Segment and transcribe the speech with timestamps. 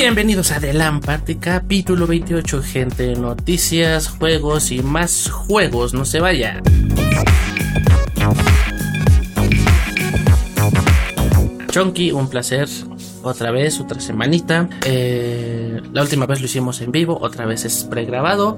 [0.00, 3.16] Bienvenidos a The Lampard, capítulo 28, gente.
[3.16, 5.92] Noticias, juegos y más juegos.
[5.92, 6.62] No se vaya.
[11.72, 12.68] Chonky, un placer.
[13.24, 14.68] Otra vez, otra semanita.
[14.86, 18.56] Eh, la última vez lo hicimos en vivo, otra vez es pregrabado.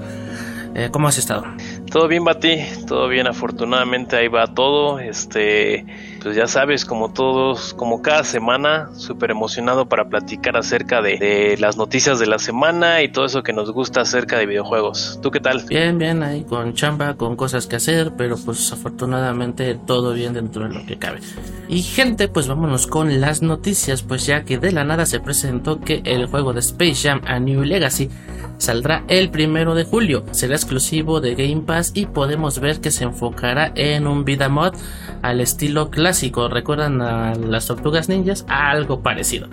[0.74, 1.44] Eh, ¿Cómo has estado?
[1.90, 4.98] Todo bien, Bati, todo bien, afortunadamente ahí va todo.
[4.98, 5.86] Este,
[6.22, 11.76] pues ya sabes, como todos, como cada semana, súper emocionado para platicar acerca de, las
[11.76, 15.18] noticias de la semana y todo eso que nos gusta acerca de videojuegos.
[15.22, 15.62] ¿Tú qué tal?
[15.68, 20.68] Bien, bien, ahí con chamba, con cosas que hacer, pero pues afortunadamente todo bien dentro
[20.68, 21.20] de lo que cabe.
[21.68, 25.80] Y gente, pues vámonos con las noticias, pues ya que de la nada se presentó
[25.80, 28.10] que el juego de Space Jam A New Legacy
[28.58, 30.24] saldrá el primero de julio.
[30.32, 34.74] Será exclusivo de Game Pass y podemos ver que se enfocará en un vida mod
[35.22, 36.09] al estilo clásico.
[36.48, 38.44] ¿Recuerdan a las tortugas ninjas?
[38.48, 39.48] Algo parecido.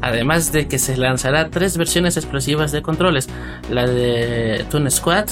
[0.00, 3.28] Además de que se lanzará tres versiones exclusivas de controles:
[3.70, 5.28] la de Toon Squad,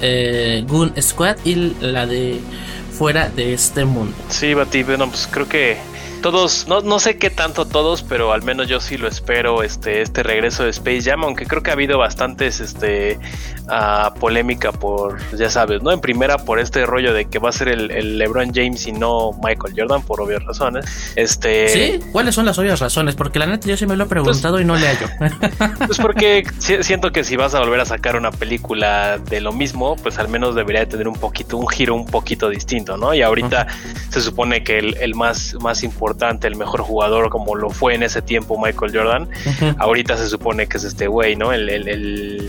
[0.00, 2.40] eh, Goon Squad y la de
[2.92, 4.14] fuera de este mundo.
[4.28, 5.78] Sí, Bati, pues creo que
[6.20, 10.02] todos, no, no sé qué tanto todos, pero al menos yo sí lo espero, este,
[10.02, 13.18] este regreso de Space Jam, aunque creo que ha habido bastantes, este,
[13.66, 15.90] uh, polémica por, ya sabes, ¿no?
[15.90, 19.32] En primera por este rollo de que va a ser el, LeBron James y no
[19.42, 21.12] Michael Jordan, por obvias razones.
[21.16, 21.68] Este...
[21.68, 22.00] ¿Sí?
[22.12, 23.14] ¿Cuáles son las obvias razones?
[23.14, 25.06] Porque la neta yo sí me lo he preguntado y no le hallo.
[25.86, 29.96] Pues porque siento que si vas a volver a sacar una película de lo mismo,
[29.96, 33.14] pues al menos debería tener un poquito, un giro un poquito distinto, ¿no?
[33.14, 33.66] Y ahorita
[34.10, 36.09] se supone que el, el más, más importante
[36.48, 39.28] el mejor jugador como lo fue en ese tiempo Michael Jordan.
[39.78, 41.52] Ahorita se supone que es este güey, ¿no?
[41.52, 41.88] El, el,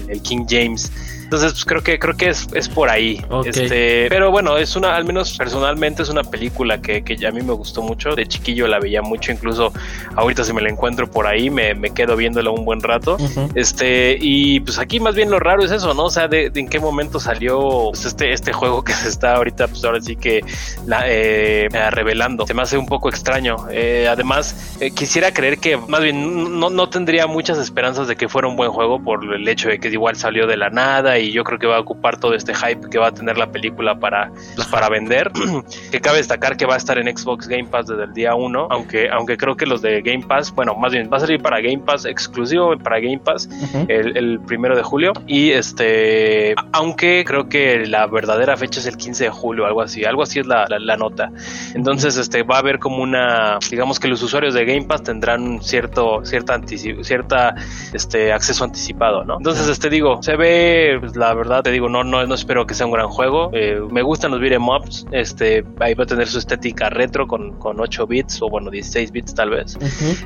[0.09, 0.92] el, King James.
[1.32, 3.24] Entonces, pues, creo que creo que es, es por ahí.
[3.46, 7.42] Este, pero bueno, es una, al menos personalmente, es una película que, que, a mí
[7.42, 8.16] me gustó mucho.
[8.16, 9.72] De chiquillo la veía mucho, incluso
[10.18, 13.16] ahorita si me la encuentro por ahí, me, me quedo viéndola un buen rato.
[13.56, 16.03] Este, y pues aquí más bien lo raro es eso, ¿no?
[16.03, 19.69] O sea, de, en qué momento salió pues, este, este juego que se está ahorita,
[19.69, 20.42] pues ahora sí que
[20.86, 22.46] la, eh, revelando.
[22.46, 23.56] Se me hace un poco extraño.
[23.72, 28.28] Eh, además, eh, quisiera creer que más bien no, no tendría muchas esperanzas de que
[28.28, 31.32] fuera un buen juego por el hecho de que igual salió de la nada y
[31.32, 34.00] yo creo que va a ocupar todo este hype que va a tener la película
[34.00, 34.32] para,
[34.70, 35.32] para vender.
[35.92, 38.68] que cabe destacar que va a estar en Xbox Game Pass desde el día 1,
[38.70, 41.62] aunque, aunque creo que los de Game Pass, bueno, más bien va a salir para
[41.62, 43.50] Game Pass exclusivo para Game Pass
[43.88, 45.14] el, primero de julio.
[45.28, 50.04] Y este, aunque creo que la verdadera fecha es el 15 de julio, algo así,
[50.06, 51.31] algo así es la, la, nota.
[51.74, 55.62] Entonces, este, va a haber como una, digamos que los usuarios de Game Pass tendrán
[55.62, 56.60] cierto, cierta,
[57.02, 57.56] cierta
[57.94, 59.38] este, acceso anticipado, ¿no?
[59.38, 62.74] Entonces, este, digo, se ve pues, la verdad te digo, no, no, no espero que
[62.74, 63.50] sea un gran juego.
[63.54, 67.58] Eh, me gustan los beat'em ups, este, ahí va a tener su estética retro con,
[67.60, 69.78] con 8 bits o bueno, 16 bits tal vez.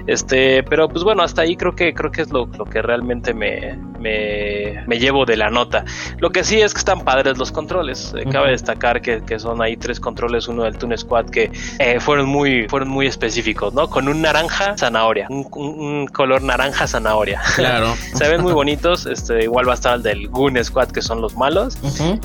[0.05, 3.33] Este, pero pues bueno, hasta ahí creo que creo que es lo, lo que realmente
[3.33, 5.85] me, me, me, llevo de la nota.
[6.19, 8.13] Lo que sí es que están padres los controles.
[8.15, 11.99] Eh, cabe destacar que, que, son ahí tres controles, uno del Toon Squad que eh,
[11.99, 13.89] fueron muy fueron muy específicos, ¿no?
[13.89, 17.41] Con un naranja zanahoria, un, un, color naranja zanahoria.
[17.55, 17.95] Claro.
[18.13, 19.05] Se ven muy bonitos.
[19.05, 21.77] Este, igual va a estar el del Goon Squad que son los malos,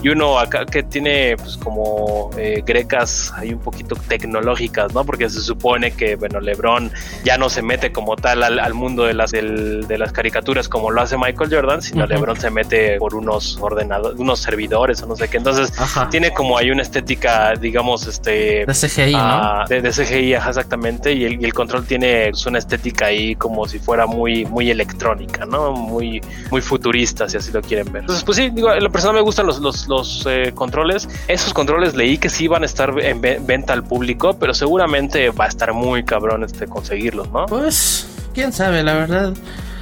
[0.02, 5.04] y uno acá que tiene pues como eh, grecas ahí un poquito tecnológicas, ¿no?
[5.04, 6.90] Porque se supone que, bueno, Lebron
[7.24, 11.00] ya no se mete como tal al, mundo de las, de las caricaturas como lo
[11.00, 15.28] hace Michael Jordan, sino Lebron se mete por unos ordenadores, unos servidores o no sé
[15.28, 15.36] qué.
[15.36, 15.72] Entonces
[16.10, 18.64] tiene como hay una estética, digamos, este...
[18.66, 19.18] De CGI, ¿no?
[19.20, 24.06] Ah, de, CGI, exactamente, y el, control tiene pues, una estética ahí como si fuera
[24.06, 25.72] muy, muy electrónica, ¿no?
[25.72, 28.02] Muy, muy futurista, si así lo quieren ver.
[28.02, 31.08] Entonces, pues sí, digo, en lo personal me gustan los, los, los eh, controles.
[31.26, 35.46] Esos controles leí que sí van a estar en venta al público, pero seguramente va
[35.46, 37.46] a estar muy cabrón este conseguirlos, ¿no?
[37.46, 39.34] Pues, quién sabe, la verdad.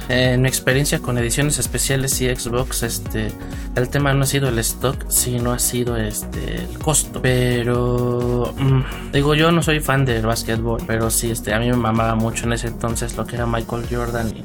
[0.07, 3.31] En mi experiencia con ediciones especiales y Xbox, este,
[3.75, 7.21] el tema no ha sido el stock, sino ha sido este el costo.
[7.21, 11.77] Pero mm, digo, yo no soy fan del básquetbol, pero sí, este, a mí me
[11.77, 14.43] mamaba mucho en ese entonces lo que era Michael Jordan y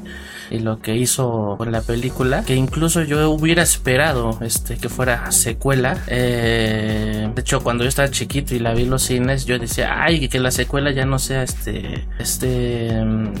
[0.49, 5.31] y lo que hizo con la película, que incluso yo hubiera esperado este, que fuera
[5.31, 5.97] secuela.
[6.07, 10.03] Eh, de hecho, cuando yo estaba chiquito y la vi en los cines, yo decía,
[10.03, 13.33] ay, que la secuela ya no sea este, este, mm,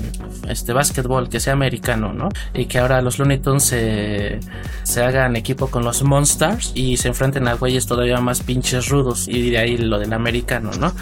[0.49, 2.29] este básquetbol, que sea americano, ¿no?
[2.53, 4.39] Y que ahora los Looney Tunes se,
[4.83, 9.27] se hagan equipo con los Monsters y se enfrenten a güeyes todavía más pinches rudos
[9.27, 10.93] y de ahí lo del americano, ¿no?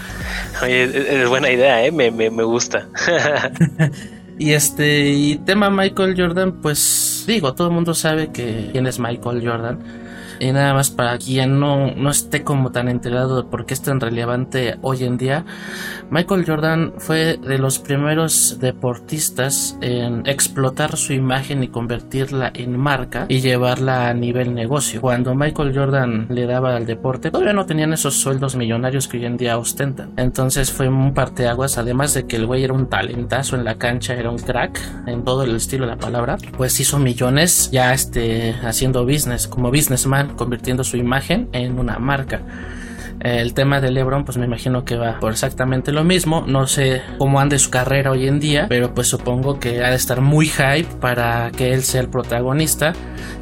[0.62, 1.92] Oye, es buena idea, ¿eh?
[1.92, 2.88] Me, me, me gusta.
[4.38, 8.98] Y este, y tema Michael Jordan, pues digo, todo el mundo sabe que quién es
[8.98, 10.03] Michael Jordan.
[10.40, 13.82] Y nada más para quien no, no esté como tan enterado de por qué es
[13.82, 15.44] tan relevante hoy en día,
[16.10, 23.26] Michael Jordan fue de los primeros deportistas en explotar su imagen y convertirla en marca
[23.28, 25.00] y llevarla a nivel negocio.
[25.00, 29.26] Cuando Michael Jordan le daba al deporte, todavía no tenían esos sueldos millonarios que hoy
[29.26, 30.12] en día ostentan.
[30.16, 34.14] Entonces fue un parteaguas, además de que el güey era un talentazo en la cancha,
[34.14, 38.54] era un crack en todo el estilo de la palabra, pues hizo millones ya este,
[38.62, 42.42] haciendo business, como businessman, convirtiendo su imagen en una marca.
[43.20, 46.44] El tema de LeBron, pues me imagino que va por exactamente lo mismo.
[46.46, 49.96] No sé cómo ande su carrera hoy en día, pero pues supongo que ha de
[49.96, 52.92] estar muy hype para que él sea el protagonista.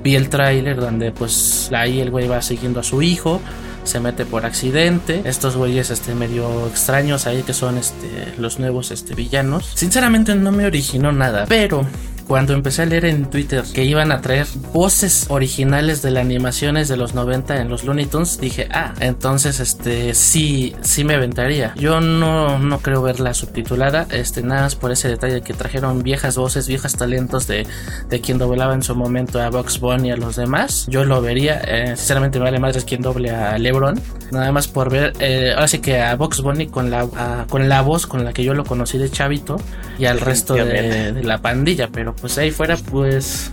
[0.05, 3.41] Vi el tráiler donde pues ahí el güey va siguiendo a su hijo
[3.85, 5.23] se mete por accidente.
[5.25, 9.73] Estos güeyes este, medio extraños ahí que son este, los nuevos este, villanos.
[9.75, 11.85] Sinceramente no me originó nada, pero
[12.33, 16.89] cuando empecé a leer en Twitter que iban a traer voces originales de las animaciones
[16.89, 21.75] de los 90 en los Looney Tunes, dije, ah, entonces este sí, sí me aventaría.
[21.77, 26.39] Yo no, no creo verla subtitulada, este, nada más por ese detalle que trajeron viejas
[26.39, 27.67] voces, viejas talentos de,
[28.09, 30.87] de quien doblaba en su momento a Box Bunny y a los demás.
[30.89, 34.01] Yo lo vería, eh, sinceramente me vale madre quien doble a LeBron,
[34.31, 37.07] nada más por ver, eh, ahora sí que a Box Bunny con la,
[37.51, 39.61] con la voz con la que yo lo conocí de Chavito
[39.99, 43.53] y al resto de, de la pandilla, pero pues ahí fuera pues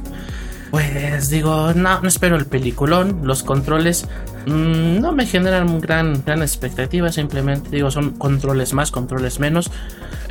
[0.71, 4.07] pues digo, no, no espero el peliculón, los controles
[4.45, 9.71] mmm, no me generan gran, gran expectativa, simplemente digo, son controles más, controles menos.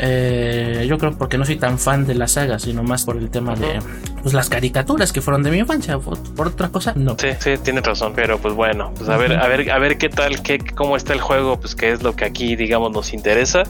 [0.00, 3.30] Eh, yo creo porque no soy tan fan de la saga, sino más por el
[3.30, 3.80] tema de
[4.22, 5.98] pues, las caricaturas que fueron de mi infancia.
[5.98, 7.16] Por, por otra cosa, no.
[7.18, 8.12] Sí, sí, tienes razón.
[8.14, 11.14] Pero pues bueno, pues a ver, a ver, a ver qué tal, qué, cómo está
[11.14, 13.64] el juego, pues qué es lo que aquí, digamos, nos interesa.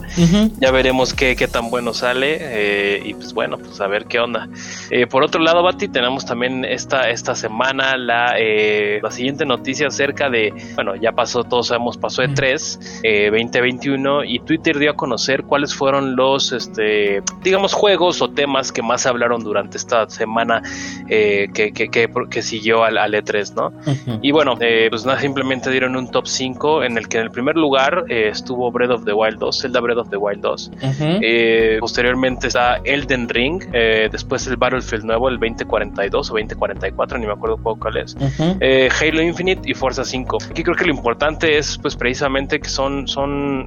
[0.59, 2.37] Ya veremos qué, qué tan bueno sale.
[2.39, 4.47] Eh, y pues bueno, pues a ver qué onda.
[4.91, 8.35] Eh, por otro lado, Bati, tenemos también esta, esta semana la,
[9.01, 14.39] la siguiente noticia acerca de, bueno, ya pasó, todos sabemos, pasó de 3 2021 y
[14.39, 19.43] Twitter dio a conocer cuáles fueron los, este, digamos, juegos o temas que más hablaron
[19.43, 20.61] durante esta semana
[21.07, 23.67] eh, que, que, que, que, siguió al, al, E3, ¿no?
[23.67, 24.19] Uh -huh.
[24.21, 27.31] Y bueno, eh, pues nada, simplemente dieron un top 5 en el que en el
[27.31, 30.71] primer lugar eh, estuvo Breath of the Wild 2, Zelda Breath of the Wild 2.
[30.71, 31.79] Uh -huh.
[31.79, 33.63] posteriormente está Elden Ring,
[34.11, 38.15] después el Battlefield nuevo, el 2042 o 2044, ni me acuerdo cuál es.
[38.15, 38.89] Uh -huh.
[38.99, 40.18] Halo Infinite y Forza 5.
[40.49, 43.65] Aquí creo que lo importante es pues precisamente que son, son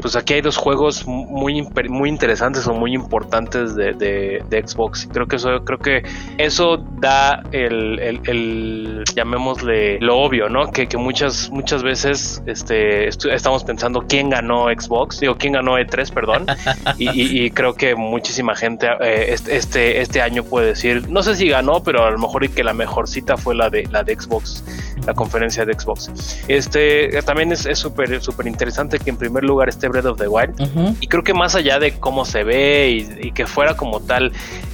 [0.00, 5.08] pues aquí hay dos juegos muy, muy interesantes o muy importantes de, de, de Xbox.
[5.12, 6.02] Creo que eso, creo que
[6.38, 10.70] eso da el, el, el llamémosle lo obvio, ¿no?
[10.70, 16.12] Que, que, muchas, muchas veces este, estamos pensando quién ganó Xbox, digo, quién ganó E3,
[16.12, 16.46] perdón.
[16.98, 21.36] y, y, y, creo que muchísima gente eh, este, este año puede decir, no sé
[21.36, 24.02] si ganó, pero a lo mejor y que la mejor cita fue la de, la
[24.02, 24.64] de Xbox,
[25.06, 26.10] la conferencia de Xbox.
[26.48, 30.60] Este también es súper, súper interesante que en primer lugar esté Breath of the Wild.
[30.60, 30.96] Uh -huh.
[31.00, 34.32] Y creo que más allá de cómo se ve y, y que fuera como tal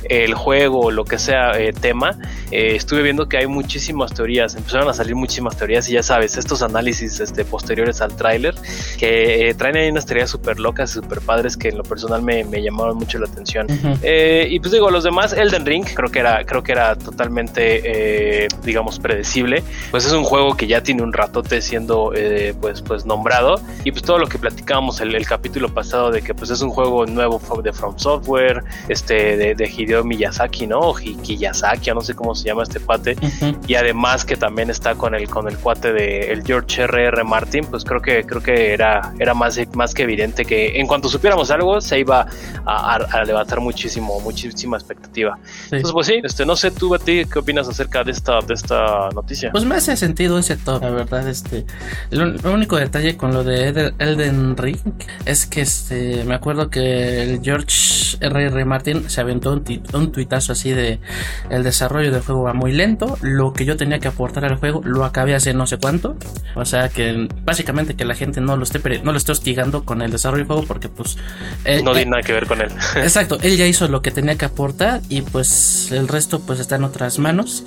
[0.08, 2.18] el juego o lo que sea eh, tema,
[2.50, 6.36] eh, estuve viendo que hay muchísimas teorías, empezaron a salir muchísimas teorías y ya sabes,
[6.36, 8.54] estos análisis este, posteriores al tráiler
[8.98, 12.22] que eh, traen ahí unas teorías súper locas y súper padres que en lo personal
[12.22, 13.66] me, me llamaron mucho la atención.
[13.70, 14.46] Uh -huh.
[14.50, 18.98] y pues digo, los demás, Elden Ring, creo que era, creo que era totalmente, digamos,
[18.98, 22.12] predecible, pues es un juego que ya tiene un ratote siendo
[22.61, 26.35] pues, pues nombrado y pues todo lo que platicábamos el, el, capítulo pasado de que
[26.35, 30.80] pues es un juego nuevo de From Software, este, de, de Hideo Miyazaki, ¿no?
[30.80, 33.59] O Kiyazaki, no sé cómo se llama este pate, uh -huh.
[33.66, 37.09] y además que también está con el con el cuate de el George R.R.
[37.09, 37.25] R.
[37.25, 41.09] Martin, pues creo que creo que era era más más que evidente que en cuanto
[41.09, 42.26] supiéramos algo se iba
[42.64, 45.38] a, a, a levantar muchísimo muchísima expectativa.
[45.45, 45.76] Sí.
[45.76, 48.54] Entonces pues sí, este no sé tú a ti qué opinas acerca de esta de
[48.54, 49.50] esta noticia.
[49.52, 51.64] Pues me hace sentido ese top, la verdad, este
[52.11, 54.76] el, único detalle con lo de Elden Ring
[55.25, 58.47] es que este me acuerdo que el George R.R.
[58.47, 58.64] R.
[58.67, 59.64] Martin se aventó un,
[59.95, 61.00] un tuitazo así de
[61.49, 64.83] el desarrollo del juego va muy lento, lo que yo tenía que aportar al juego
[64.85, 66.17] lo acabé hace no sé cuánto,
[66.55, 70.03] o sea que básicamente que la gente no lo esté no lo esté hostigando con
[70.03, 71.17] el desarrollo del juego porque pues
[71.64, 72.69] él, no tiene nada que ver con él.
[72.97, 76.76] exacto, él ya hizo lo que tenía que aportar y pues el resto pues está
[76.76, 77.64] en otras manos.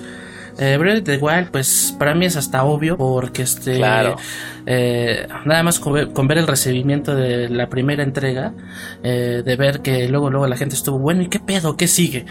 [0.59, 3.75] Eh, Breath of the Wild, pues para mí es hasta obvio, porque este.
[3.75, 4.17] Claro.
[4.65, 8.53] Eh, nada más con ver, con ver, el recibimiento de la primera entrega,
[9.03, 11.77] eh, de ver que luego, luego la gente estuvo, bueno, ¿y qué pedo?
[11.77, 12.25] ¿Qué sigue?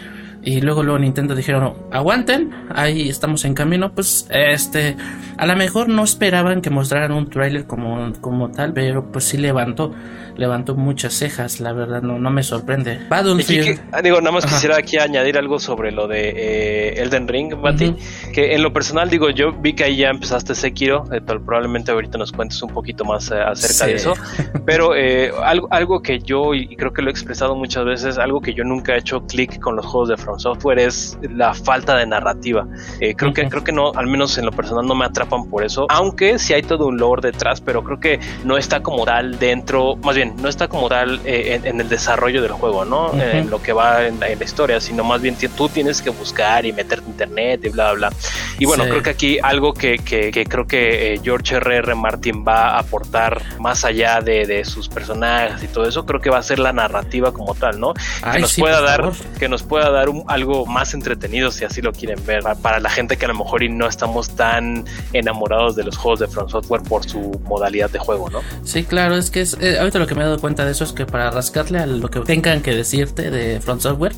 [0.47, 4.95] Y luego luego Nintendo dijeron aguanten ahí estamos en camino pues este
[5.37, 9.37] a lo mejor no esperaban que mostraran un tráiler como, como tal pero pues sí
[9.37, 9.91] levantó
[10.37, 12.99] levantó muchas cejas, la verdad no, no me sorprende.
[13.09, 13.79] Battlefield.
[13.91, 17.95] Ah, digo, nada más quisiera aquí añadir algo sobre lo de eh, Elden Ring, Bati,
[18.33, 22.17] que en lo personal digo, yo vi que ahí ya empezaste Sekiro, eh, probablemente ahorita
[22.17, 24.13] nos cuentes un poquito más eh, acerca de eso,
[24.65, 24.91] pero
[25.43, 28.63] algo, algo que yo, y creo que lo he expresado muchas veces, algo que yo
[28.63, 32.67] nunca he hecho clic con los juegos de Software es la falta de narrativa.
[32.99, 35.87] creo que creo que no, al menos en lo personal no me atrapan por eso,
[35.89, 39.95] aunque sí hay todo un lore detrás, pero creo que no está como tal dentro,
[39.97, 43.13] más bien no está como tal eh, en, el desarrollo del juego, ¿no?
[43.13, 46.73] En lo que va en, la historia, sino más bien tú tienes que buscar y
[46.73, 48.11] meterte internet y bla, bla.
[48.59, 51.95] Y bueno, creo que aquí algo que, creo que eh, George R.R.
[51.95, 56.39] Martin va a aportar más allá de, sus personajes y todo eso, creo que va
[56.39, 57.93] a ser la narrativa como tal, ¿no?
[57.93, 62.23] que nos pueda dar, que nos pueda dar algo más entretenido si así lo quieren
[62.25, 65.97] ver, para la gente que a lo mejor y no estamos tan enamorados de los
[65.97, 68.41] juegos de From Software por su modalidad de juego, ¿no?
[68.63, 70.83] Sí, claro, es que es, eh, ahorita lo que me he dado cuenta de eso
[70.83, 74.13] es que para rascarle a lo que tengan que decirte de Front Software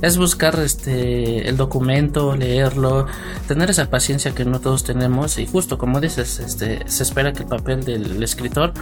[0.00, 3.06] es buscar este el documento, leerlo,
[3.46, 7.42] tener esa paciencia que no todos tenemos y justo como dices, este se espera que
[7.42, 8.72] el papel del escritor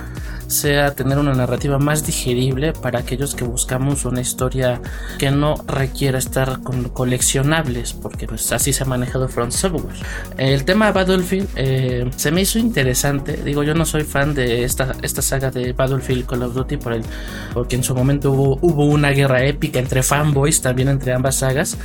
[0.46, 4.80] sea tener una narrativa más digerible para aquellos que buscamos una historia
[5.18, 9.94] que no requiera estar con coleccionables, porque pues así se ha manejado Front Software.
[10.36, 14.94] El tema Battlefield eh, se me hizo interesante, digo yo no soy fan de esta,
[15.02, 17.02] esta saga de Battlefield Call of Duty por el,
[17.52, 21.76] porque en su momento hubo, hubo una guerra épica entre fanboys, también entre ambas sagas,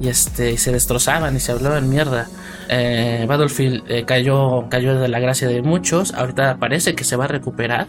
[0.00, 2.28] y este se destrozaban y se hablaban mierda.
[2.68, 7.24] Eh, Battlefield eh, cayó, cayó de la gracia de muchos, ahorita parece que se va
[7.24, 7.88] a recuperar.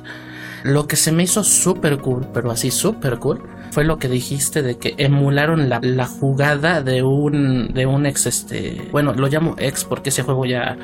[0.64, 3.42] Lo que se me hizo súper cool, pero así súper cool,
[3.72, 8.26] fue lo que dijiste de que emularon la, la, jugada de un de un ex
[8.26, 10.78] este bueno lo llamo ex porque ese juego ya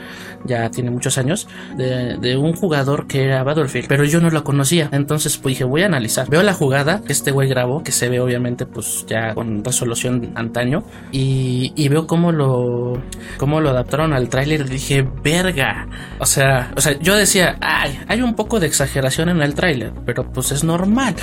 [0.46, 4.44] ya tiene muchos años de, de un jugador que era Battlefield pero yo no lo
[4.44, 4.90] conocía.
[4.94, 8.08] Entonces pues dije voy a analizar veo la jugada que este güey grabó que se
[8.08, 13.02] ve obviamente pues ya con resolución antaño y, y veo cómo lo
[13.38, 14.70] cómo lo adaptaron al tráiler.
[14.70, 15.88] Dije verga
[16.20, 19.67] o sea o sea yo decía ay hay un poco de exageración en el tráiler
[20.06, 21.16] pero pues es normal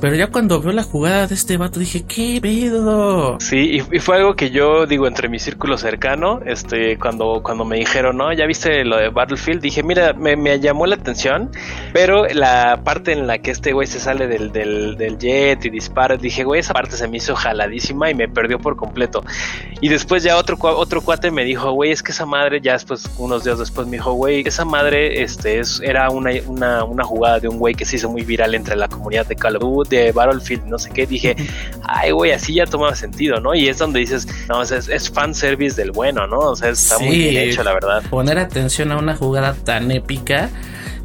[0.00, 3.38] pero ya cuando veo la jugada de este vato dije, ¿qué pedo?
[3.40, 7.76] Sí, y, fue algo que yo digo entre mi círculo cercano, este, cuando, cuando me
[7.76, 11.50] dijeron, no, ya viste lo de Battlefield, dije, mira, me, me llamó la atención,
[11.92, 15.70] pero la parte en la que este güey se sale del, del, del, jet y
[15.70, 19.22] dispara, dije, güey, esa parte se me hizo jaladísima y me perdió por completo.
[19.82, 23.10] Y después ya otro, otro cuate me dijo, güey, es que esa madre, ya después,
[23.18, 27.40] unos días después me dijo, güey, esa madre, este, es, era una, una, una jugada
[27.40, 29.89] de un güey que se hizo muy viral entre la comunidad de Call of Duty
[29.90, 31.36] de Battlefield, no sé qué, dije,
[31.82, 33.54] ay, güey, así ya tomaba sentido, ¿no?
[33.54, 36.38] Y es donde dices, no, es, es fan service del bueno, ¿no?
[36.38, 38.02] O sea, está muy bien hecho, la verdad.
[38.08, 40.48] Poner atención a una jugada tan épica.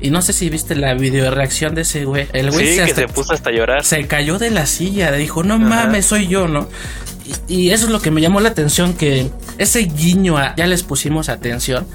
[0.01, 2.27] Y no sé si viste la video reacción de ese güey.
[2.33, 3.83] El güey sí, se, que se puso hasta llorar.
[3.85, 6.67] Se cayó de la silla, dijo, no mames, soy yo, ¿no?
[7.47, 11.29] Y, eso es lo que me llamó la atención, que ese guiño ya les pusimos
[11.29, 11.87] atención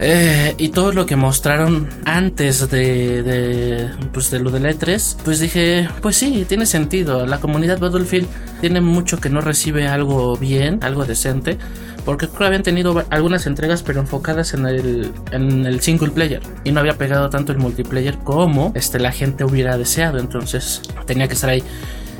[0.00, 5.40] eh, y todo lo que mostraron antes de, de, pues de lo del E3, pues
[5.40, 7.26] dije, pues sí, tiene sentido.
[7.26, 8.28] La comunidad Battlefield
[8.60, 11.58] tiene mucho que no recibe algo bien, algo decente,
[12.04, 16.40] porque creo que habían tenido algunas entregas, pero enfocadas en el, en el single player
[16.64, 20.18] y no había pegado tanto el multiplayer como este, la gente hubiera deseado.
[20.18, 21.62] Entonces tenía que estar ahí.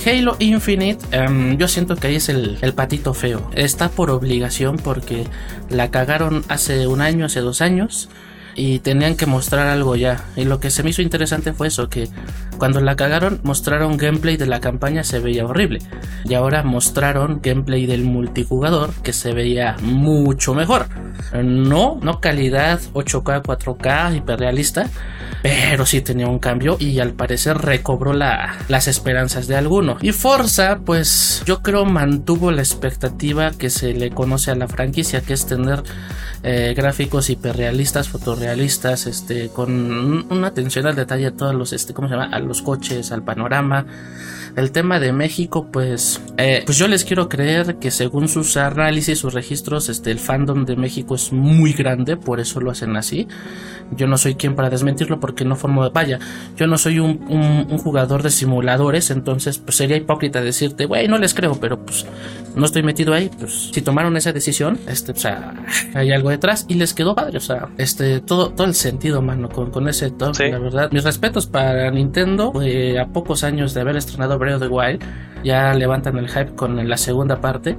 [0.07, 3.50] Halo Infinite, em, yo siento que ahí es el, patito feo.
[3.55, 5.26] Está por obligación porque
[5.71, 8.09] la cagaron hace un año, hace dos años
[8.55, 10.25] y tenían que mostrar algo ya.
[10.37, 12.09] Y lo que se me hizo interesante fue eso, que
[12.58, 15.80] cuando la cagaron mostraron gameplay de la campaña se veía horrible.
[16.24, 20.86] Y ahora mostraron gameplay del multijugador que se veía mucho mejor.
[21.32, 24.88] No, no calidad 8K, 4K, hiperrealista,
[25.42, 29.96] pero sí tenía un cambio y al parecer recobró las esperanzas de alguno.
[30.00, 35.20] Y Forza, pues yo creo mantuvo la expectativa que se le conoce a la franquicia,
[35.20, 35.82] que es tener
[36.42, 42.08] eh, gráficos hiperrealistas, fotorrealistas, este, con una atención al detalle a todos los, este, ¿cómo
[42.08, 42.30] se llama?
[42.49, 43.85] Los coches, al panorama.
[44.58, 49.16] El tema de México, pues, eh, pues yo les quiero creer que según sus análisis,
[49.16, 53.28] sus registros, este, el fandom de México es muy grande, por eso lo hacen así.
[53.92, 56.18] Yo no soy quien para desmentirlo porque no formo de paya.
[56.56, 61.18] Yo no soy un, un, jugador de simuladores, entonces pues sería hipócrita decirte, güey, no
[61.18, 62.04] les creo, pero pues
[62.56, 65.54] no estoy metido ahí, pues si tomaron esa decisión, este, o sea,
[65.94, 69.48] hay algo detrás y les quedó padre, o sea, este, todo, todo el sentido, mano,
[69.48, 70.90] con, con ese toque, la verdad.
[70.90, 72.52] Mis respetos para Nintendo,
[73.00, 75.02] a pocos años de haber estrenado Breath of the Wild,
[75.45, 77.76] ya levantan el hype con la segunda parte,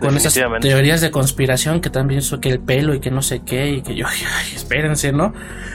[0.00, 3.40] con esas teorías de conspiración que también son que el pelo y que no sé
[3.44, 5.32] qué, y que yo, ay, espérense, ¿no?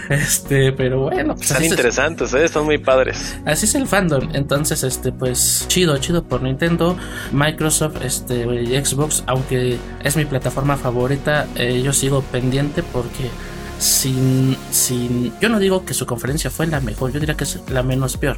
[0.09, 1.35] Este, pero bueno.
[1.35, 2.43] Pues Están interesantes, ¿eh?
[2.43, 3.37] Están muy padres.
[3.45, 4.29] Así es el fandom.
[4.33, 6.97] Entonces, este, pues, chido, chido por Nintendo.
[7.31, 13.29] Microsoft, este, y Xbox, aunque es mi plataforma favorita, eh, yo sigo pendiente porque
[13.83, 15.33] sin, sin.
[15.39, 18.17] Yo no digo que su conferencia fue la mejor, yo diría que es la menos
[18.17, 18.37] peor.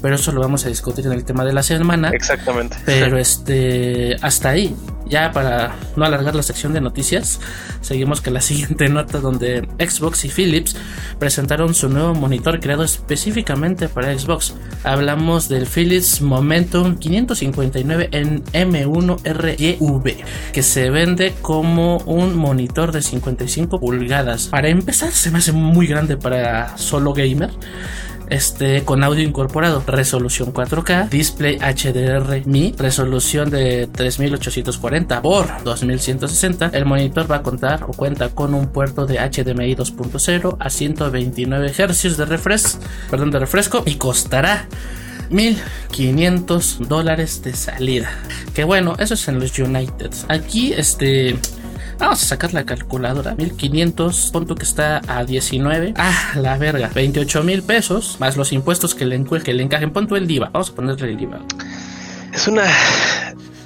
[0.00, 2.10] Pero eso lo vamos a discutir en el tema de la semana.
[2.10, 2.76] Exactamente.
[2.86, 4.16] Pero este.
[4.22, 4.74] Hasta ahí.
[5.06, 7.40] Ya para no alargar la sección de noticias,
[7.80, 10.76] seguimos con la siguiente nota donde Xbox y Philips
[11.18, 14.54] presentaron su nuevo monitor creado específicamente para Xbox.
[14.82, 20.16] Hablamos del Philips Momentum 559 en M1RGV,
[20.52, 24.48] que se vende como un monitor de 55 pulgadas.
[24.48, 27.50] Para empezar, se me hace muy grande para solo gamer
[28.28, 36.70] este, con audio incorporado, resolución 4K, display HDR-Mi, resolución de 3840 por 2160.
[36.72, 41.72] El monitor va a contar o cuenta con un puerto de HDMI 2.0 a 129
[41.72, 44.68] Hz de refresco, perdón, de refresco y costará
[45.30, 48.10] 1500 dólares de salida.
[48.54, 50.10] Que bueno, eso es en los United.
[50.28, 51.36] Aquí, este,
[51.98, 53.34] Vamos a sacar la calculadora.
[53.34, 55.94] 1500, punto que está a 19.
[55.96, 56.90] Ah, la verga.
[56.94, 59.92] 28 mil pesos más los impuestos que le, que le encajen.
[59.92, 60.50] Punto el DIVA.
[60.50, 61.40] Vamos a ponerle el DIVA.
[62.32, 62.64] Es una.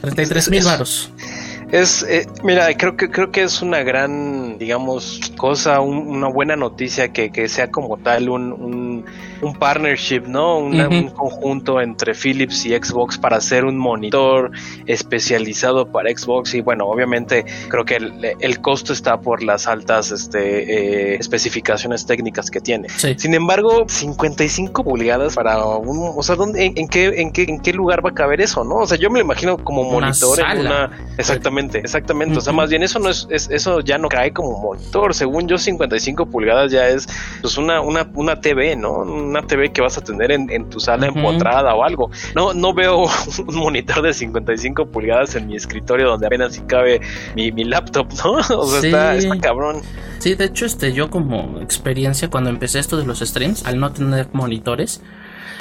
[0.02, 1.10] 33 mil varos.
[1.18, 1.37] Es,
[1.72, 7.30] eh, mira, creo que creo que es una gran, digamos, cosa, una buena noticia que,
[7.30, 9.04] que sea como tal un, un,
[9.42, 10.58] un partnership, ¿no?
[10.58, 14.50] Un conjunto entre Philips y Xbox para hacer un monitor
[14.86, 20.10] especializado para Xbox y bueno, obviamente creo que el, el costo está por las altas
[20.10, 22.88] este, eh, especificaciones técnicas que tiene.
[22.88, 27.72] Sin embargo, 55 pulgadas para un, o sea, ¿dónde, en, qué, en qué, en qué
[27.74, 28.76] lugar va a caber eso, no?
[28.76, 32.70] O sea, yo me lo imagino como monitor en una, exactamente exactamente, O sea, más
[32.70, 35.14] bien eso no es, eso ya no cae como monitor.
[35.14, 37.06] Según yo, 55 pulgadas ya es
[37.40, 38.92] pues una, una, una TV, ¿no?
[38.98, 42.10] Una TV que vas a tener en, tu sala empotrada o algo.
[42.34, 43.04] No, no veo
[43.46, 47.00] un monitor de 55 pulgadas en mi escritorio donde apenas si cabe
[47.34, 48.38] mi, laptop, ¿no?
[48.58, 49.82] O sea, está, está cabrón.
[50.18, 53.92] Sí, de hecho, este, yo como experiencia cuando empecé esto de los streams, al no
[53.92, 55.02] tener monitores,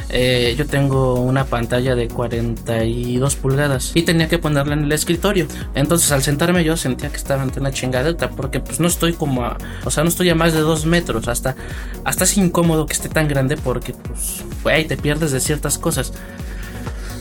[0.10, 5.48] eh, yo tengo una pantalla de 42 pulgadas y tenía que ponerla en el escritorio.
[5.76, 9.44] Entonces al sentarme yo sentía que estaba ante una chingadeta porque pues no estoy como
[9.44, 11.28] a, o sea, no estoy a más de 2 metros.
[11.28, 11.56] Hasta,
[12.04, 16.14] hasta es incómodo que esté tan grande porque pues, güey, te pierdes de ciertas cosas.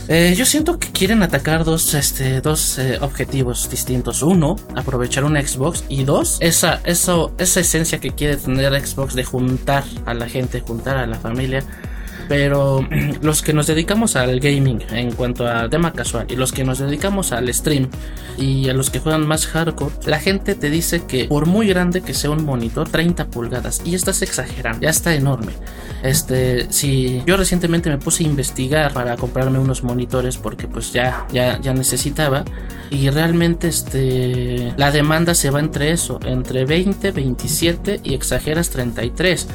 [0.09, 4.23] Eh, yo siento que quieren atacar dos, este, dos eh, objetivos distintos.
[4.23, 5.85] Uno, aprovechar un Xbox.
[5.89, 10.61] Y dos, esa, eso, esa esencia que quiere tener Xbox de juntar a la gente,
[10.61, 11.65] juntar a la familia
[12.29, 12.87] pero
[13.23, 16.79] los que nos dedicamos al gaming en cuanto a tema casual y los que nos
[16.79, 17.89] dedicamos al stream
[18.39, 22.03] y a los que juegan más hardcore, la gente te dice que por muy grande
[22.03, 25.53] que sea un monitor, 30 pulgadas, y estás exagerando, ya está enorme.
[26.03, 31.27] Este, si yo recientemente me puse a investigar para comprarme unos monitores porque pues ya,
[31.33, 32.45] ya, ya necesitaba
[32.91, 39.49] y realmente este, la demanda se va entre eso, entre 20, 27 y exageras 33.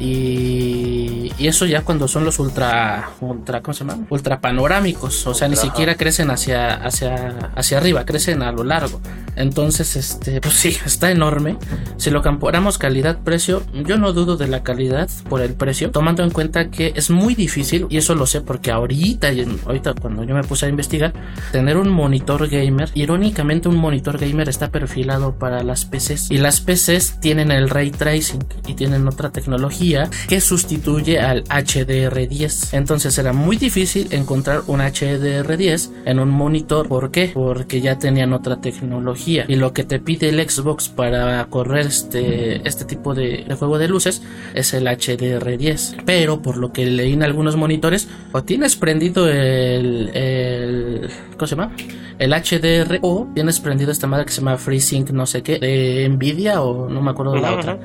[0.00, 4.04] Y, eso ya cuando son los ultra, ultra, ¿cómo se llama?
[4.10, 9.00] Ultra panorámicos, o sea, ni siquiera crecen hacia, hacia, hacia arriba, crecen a lo largo.
[9.36, 11.56] Entonces, este, pues sí, está enorme.
[11.96, 16.30] Si lo comparamos calidad-precio, yo no dudo de la calidad por el precio, tomando en
[16.30, 19.28] cuenta que es muy difícil, y eso lo sé porque ahorita,
[19.64, 21.14] ahorita cuando yo me puse a investigar,
[21.52, 26.60] tener un monitor gamer, irónicamente un monitor gamer está perfilado para las PCs, y las
[26.60, 29.89] PCs tienen el ray tracing y tienen otra tecnología
[30.28, 32.70] que sustituye al HDR10.
[32.72, 36.88] Entonces era muy difícil encontrar un HDR10 en un monitor.
[36.88, 37.30] ¿Por qué?
[37.34, 39.44] Porque ya tenían otra tecnología.
[39.48, 43.88] Y lo que te pide el Xbox para correr este, este tipo de, juego de
[43.88, 44.22] luces
[44.54, 46.02] es el HDR10.
[46.04, 51.56] Pero por lo que leí en algunos monitores, o tienes prendido el, el ¿cómo se
[51.56, 51.72] llama?
[52.18, 56.06] El HDR o tienes prendido esta madre que se llama FreeSync no sé qué de
[56.06, 57.78] Nvidia o no me acuerdo de la otra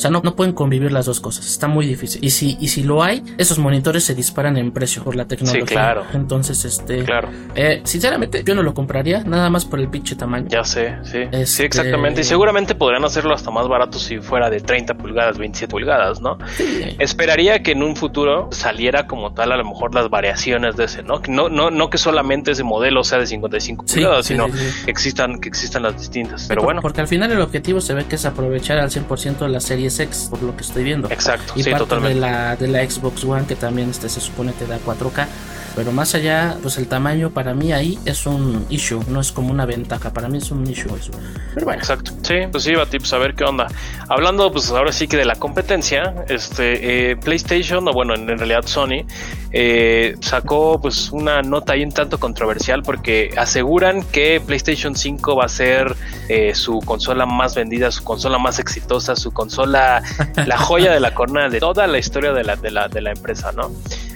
[0.00, 1.46] O sea, no, no pueden convivir las dos cosas.
[1.46, 2.24] Está muy difícil.
[2.24, 5.60] Y si, y si lo hay, esos monitores se disparan en precio por la tecnología.
[5.60, 6.04] Sí, claro.
[6.14, 7.04] Entonces, este.
[7.04, 7.28] Claro.
[7.54, 10.46] Eh, sinceramente, yo no lo compraría, nada más por el pinche tamaño.
[10.48, 11.10] Ya sé, sí.
[11.10, 12.22] Sí, Este- exactamente.
[12.22, 16.38] Y seguramente podrían hacerlo hasta más barato si fuera de 30 pulgadas, 27 pulgadas, ¿no?
[16.56, 16.96] Sí.
[16.98, 21.02] Esperaría que en un futuro saliera como tal a lo mejor las variaciones de ese,
[21.02, 21.20] ¿no?
[21.28, 24.90] No, no, no que solamente ese modelo sea de 55 Sí, pulgadas, sí, sino que
[24.90, 26.46] existan, que existan las distintas.
[26.48, 29.46] Pero por- bueno, Porque al final el objetivo se ve que es aprovechar al 100%
[29.48, 31.10] la Series X, por lo que estoy viendo.
[31.10, 32.14] exacto, Y sí, parte totalmente.
[32.14, 35.26] de la, de la Xbox One, que también este, se supone te da 4K.
[35.76, 39.50] Pero más allá, pues el tamaño para mí ahí es un issue, no es como
[39.50, 40.12] una ventaja.
[40.12, 41.12] Para mí es un issue eso.
[41.54, 42.12] Pero bueno, Exacto.
[42.22, 43.66] Sí, pues sí, tips a ver qué onda.
[44.08, 48.38] Hablando, pues ahora sí que de la competencia, este eh, PlayStation, o bueno, en, en
[48.38, 49.04] realidad Sony,
[49.52, 55.44] eh, sacó pues una nota ahí un tanto controversial porque aseguran que PlayStation 5 va
[55.44, 55.96] a ser
[56.28, 60.02] eh, su consola más vendida, su consola más exitosa, su consola,
[60.46, 63.10] la joya de la corona de toda la historia de la, de la, de la
[63.10, 63.70] empresa, ¿no?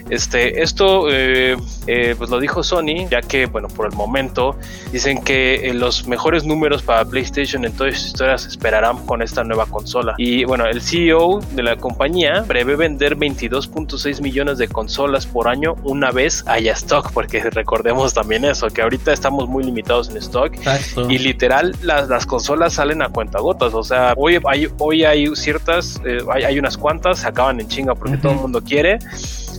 [0.09, 4.55] Este, esto eh, eh, pues lo dijo Sony, ya que bueno, por el momento
[4.91, 9.21] dicen que eh, los mejores números para PlayStation en toda su historia se esperarán con
[9.21, 10.13] esta nueva consola.
[10.17, 15.75] Y bueno, el CEO de la compañía prevé vender 22.6 millones de consolas por año
[15.83, 20.53] una vez haya stock, porque recordemos también eso, que ahorita estamos muy limitados en stock
[20.53, 21.09] exacto.
[21.09, 23.73] y literal las, las consolas salen a cuentagotas.
[23.73, 27.67] O sea, hoy hay, hoy hay ciertas, eh, hay, hay unas cuantas, se acaban en
[27.67, 28.21] chinga porque Ujú.
[28.21, 28.99] todo el mundo quiere.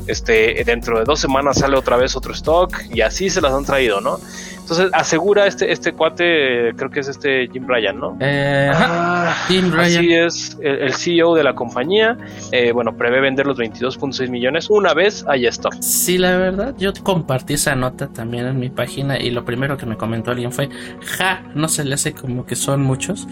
[0.07, 3.65] Este, dentro de dos semanas sale otra vez otro stock y así se las han
[3.65, 4.21] traído, ¿no?
[4.67, 8.17] Entonces asegura este, este cuate, creo que es este Jim Ryan, ¿no?
[8.19, 9.99] Eh, ajá, Ah, Jim Ryan.
[9.99, 12.19] Así es, el, el CEO de la compañía,
[12.51, 15.73] eh, bueno, prevé vender los 22.6 millones una vez haya stock.
[15.81, 19.87] Sí, la verdad, yo compartí esa nota también en mi página y lo primero que
[19.87, 20.69] me comentó alguien fue,
[21.17, 23.29] ja, no se le hace como que son muchos.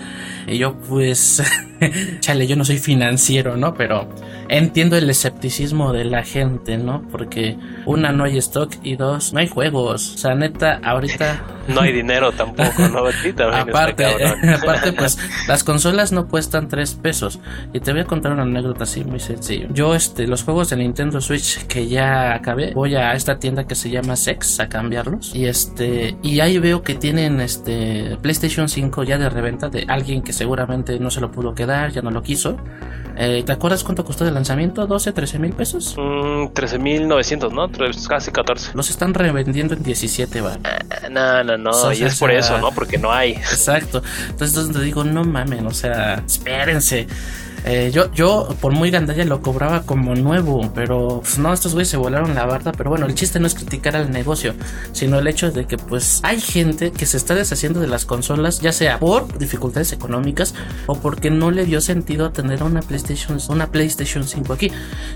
[0.46, 1.42] Y yo pues,
[2.20, 3.74] chale, yo no soy financiero, ¿no?
[3.74, 4.08] Pero
[4.48, 7.02] entiendo el escepticismo de la gente, ¿no?
[7.10, 10.14] Porque una, no hay stock y dos, no hay juegos.
[10.14, 11.23] O sea, neta, ahorita...
[11.24, 11.53] Yeah.
[11.68, 13.04] No hay dinero tampoco, ¿no?
[13.70, 14.04] Aparte,
[14.62, 17.38] aparte, pues las consolas no cuestan 3 pesos.
[17.72, 19.68] Y te voy a contar una anécdota así muy sencillo.
[19.70, 23.74] Yo, este, los juegos de Nintendo Switch que ya acabé, voy a esta tienda que
[23.74, 25.34] se llama Sex a cambiarlos.
[25.34, 30.22] Y este, y ahí veo que tienen este PlayStation 5 ya de reventa de alguien
[30.22, 32.56] que seguramente no se lo pudo quedar, ya no lo quiso.
[33.16, 34.88] Eh, ¿Te acuerdas cuánto costó de lanzamiento?
[34.88, 35.94] ¿12, 13 mil pesos?
[35.96, 37.68] Mm, 13.900, ¿no?
[37.68, 38.72] Tres- Casi 14.
[38.74, 40.58] Los están revendiendo en 17 bar.
[41.10, 41.92] No, no, no.
[41.92, 42.72] Y es por sea, eso, ¿no?
[42.72, 43.32] Porque no hay.
[43.32, 44.02] Exacto.
[44.28, 47.06] Entonces, entonces te digo, no mamen, o sea, espérense.
[47.66, 51.88] Eh, yo, yo, por muy gandalla, lo cobraba como nuevo, pero pues, no, estos güeyes
[51.88, 52.72] se volaron la barda.
[52.72, 54.54] Pero bueno, el chiste no es criticar al negocio,
[54.92, 58.60] sino el hecho de que, pues, hay gente que se está deshaciendo de las consolas,
[58.60, 60.54] ya sea por dificultades económicas
[60.86, 64.70] o porque no le dio sentido tener una PlayStation, una PlayStation 5 aquí.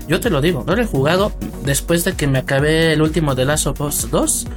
[0.07, 1.31] Yo te lo digo, no lo he jugado
[1.63, 4.47] después de que me acabé el último de Last of Us 2.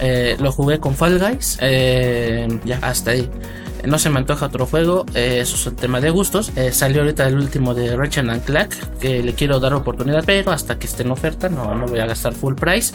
[0.00, 1.58] Eh, lo jugué con Fall Guys.
[1.60, 3.28] eh, ya, hasta ahí.
[3.86, 6.52] No se me antoja otro juego, eh, eso es un tema de gustos.
[6.56, 10.50] Eh, salió ahorita el último de Ratchet and Clank, que le quiero dar oportunidad, pero
[10.50, 12.92] hasta que esté en oferta no, no voy a gastar full price.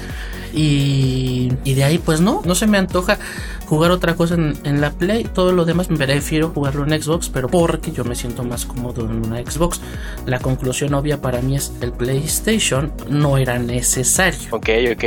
[0.54, 3.17] Y, y de ahí pues no, no se me antoja
[3.65, 5.23] jugar otra cosa en, en la Play.
[5.23, 9.06] Todo lo demás me prefiero jugarlo en Xbox, pero porque yo me siento más cómodo
[9.06, 9.82] en una Xbox.
[10.26, 14.39] La conclusión obvia para mí es el PlayStation no era necesario.
[14.52, 15.04] Ok, ok.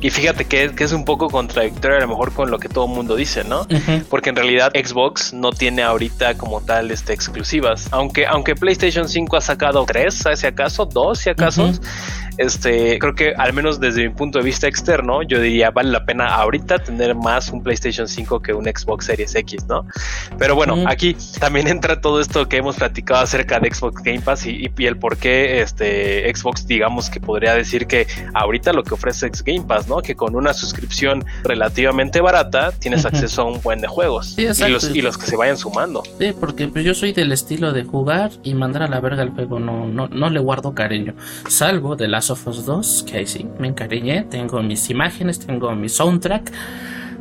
[0.00, 2.86] Y fíjate que, que es un poco contradictorio a lo mejor con lo que todo
[2.86, 3.66] el mundo dice, ¿no?
[4.08, 7.88] Porque en realidad Xbox no tiene ahorita como tal este, exclusivas.
[7.90, 11.72] Aunque, aunque PlayStation 5 ha sacado tres, si acaso, dos, si acaso.
[12.38, 16.04] Este, creo que al menos desde mi punto de vista externo, yo diría vale la
[16.04, 19.86] pena ahorita tener más un PlayStation 5 que un Xbox Series X, ¿no?
[20.38, 24.46] Pero bueno, aquí también entra todo esto que hemos platicado acerca de Xbox Game Pass
[24.46, 28.94] y, y el por qué este Xbox, digamos que podría decir que ahorita lo que
[28.94, 29.98] ofrece X Game Pass, ¿no?
[29.98, 34.70] Que con una suscripción relativamente barata tienes acceso a un buen de juegos Sí, y,
[34.70, 36.02] los, y los que se vayan sumando.
[36.18, 39.30] Sí, porque pues, yo soy del estilo de jugar y mandar a la verga el
[39.30, 41.14] juego, no, no, no le guardo cariño.
[41.48, 45.72] Salvo de Last of Us 2, que ahí sí, me encariñé, tengo mis imágenes, tengo
[45.76, 46.50] mi soundtrack.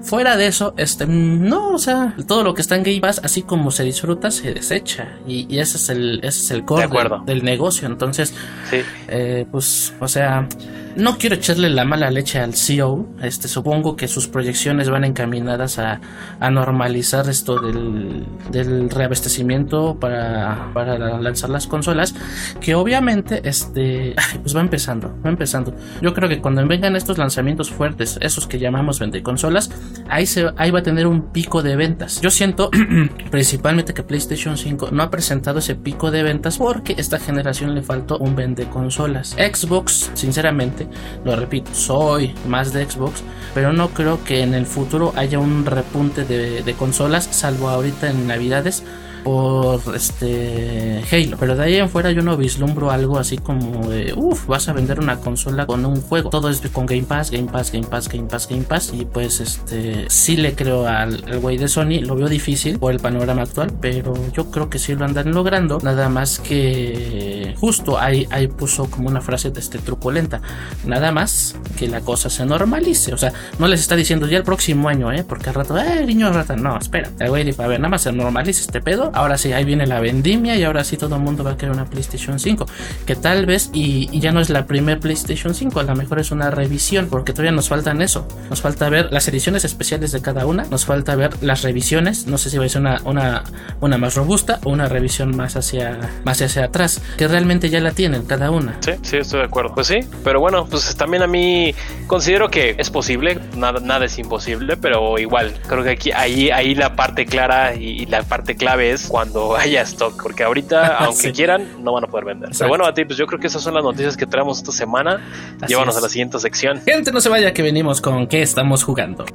[0.02, 3.42] Fuera de eso, este, no, o sea, todo lo que está en Game Pass, así
[3.44, 5.18] como se disfruta, se desecha.
[5.28, 7.88] Y, y ese es el, ese es el core De del negocio.
[7.88, 8.34] Entonces,
[8.70, 8.78] Sí.
[9.08, 10.48] eh, pues, o sea,
[10.96, 13.08] no quiero echarle la mala leche al CEO.
[13.22, 16.00] Este, supongo que sus proyecciones van encaminadas a,
[16.40, 22.16] a normalizar esto del, del reabastecimiento para, para lanzar las consolas.
[22.60, 25.74] Que obviamente, este, pues va empezando, va empezando.
[26.02, 29.70] Yo creo que cuando vengan estos lanzamientos fuertes, esos que llamamos vende consolas,
[30.10, 32.22] ahí, se, ahí va a tener un pico de ventas.
[32.22, 32.70] Yo siento
[33.32, 37.82] principalmente que PlayStation 5 no ha presentado ese pico de ventas porque esta generación le
[37.82, 39.32] faltó un vende consolas.
[39.32, 40.85] Xbox, sinceramente,
[41.24, 45.66] lo repito, soy más de Xbox, pero no creo que en el futuro haya un
[45.66, 48.84] repunte de, de consolas, salvo ahorita en Navidades
[49.26, 51.36] por este Halo.
[51.40, 54.74] Pero de ahí en fuera yo no vislumbro algo así como de uff, vas a
[54.74, 56.30] vender una consola con un juego.
[56.30, 58.94] Todo es con Game Pass, Game Pass, Game Pass, Game Pass, Game Pass.
[58.94, 62.02] Y pues este sí le creo al, güey de Sony.
[62.02, 65.80] Lo veo difícil por el panorama actual, pero yo creo que sí lo andan logrando.
[65.82, 70.40] Nada más que justo ahí, ahí puso como una frase de este truculenta.
[70.86, 73.12] Nada más que la cosa se normalice.
[73.12, 75.26] O sea, no les está diciendo ya el próximo año, ¿eh?
[75.28, 76.56] Porque al rato, eh, niño rata.
[76.56, 77.10] No, espera.
[77.20, 79.88] El güey dice, a ver, nada más se normalice este pedo ahora sí, ahí viene
[79.88, 82.66] la vendimia y ahora sí todo el mundo va a querer una PlayStation 5.
[83.06, 86.32] Que tal vez, y, ya no es la primera PlayStation 5, a lo mejor es
[86.32, 88.28] una revisión, porque todavía nos faltan eso.
[88.50, 92.38] Nos falta ver las ediciones especiales de cada una, nos falta ver las revisiones, no
[92.38, 93.44] sé si va a ser una, una,
[93.82, 97.92] una más robusta o una revisión más hacia, más hacia atrás, que realmente ya la
[97.92, 98.78] tienen cada una.
[98.82, 99.74] Sí, sí, estoy de acuerdo.
[99.74, 101.74] Pues sí, pero bueno, pues también a mí
[102.08, 106.76] considero que es posible, nada, nada es imposible, pero igual, creo que aquí, ahí, ahí
[106.76, 111.84] la parte clara y la parte clave es cuando haya stock, porque ahorita, aunque quieran,
[111.84, 112.50] no van a poder vender.
[112.58, 114.72] Pero bueno, a ti, pues yo creo que esas son las noticias que traemos esta
[114.72, 115.22] semana.
[115.68, 116.82] Llévanos a la siguiente sección.
[116.82, 119.26] Gente, no se vaya que venimos con qué estamos jugando.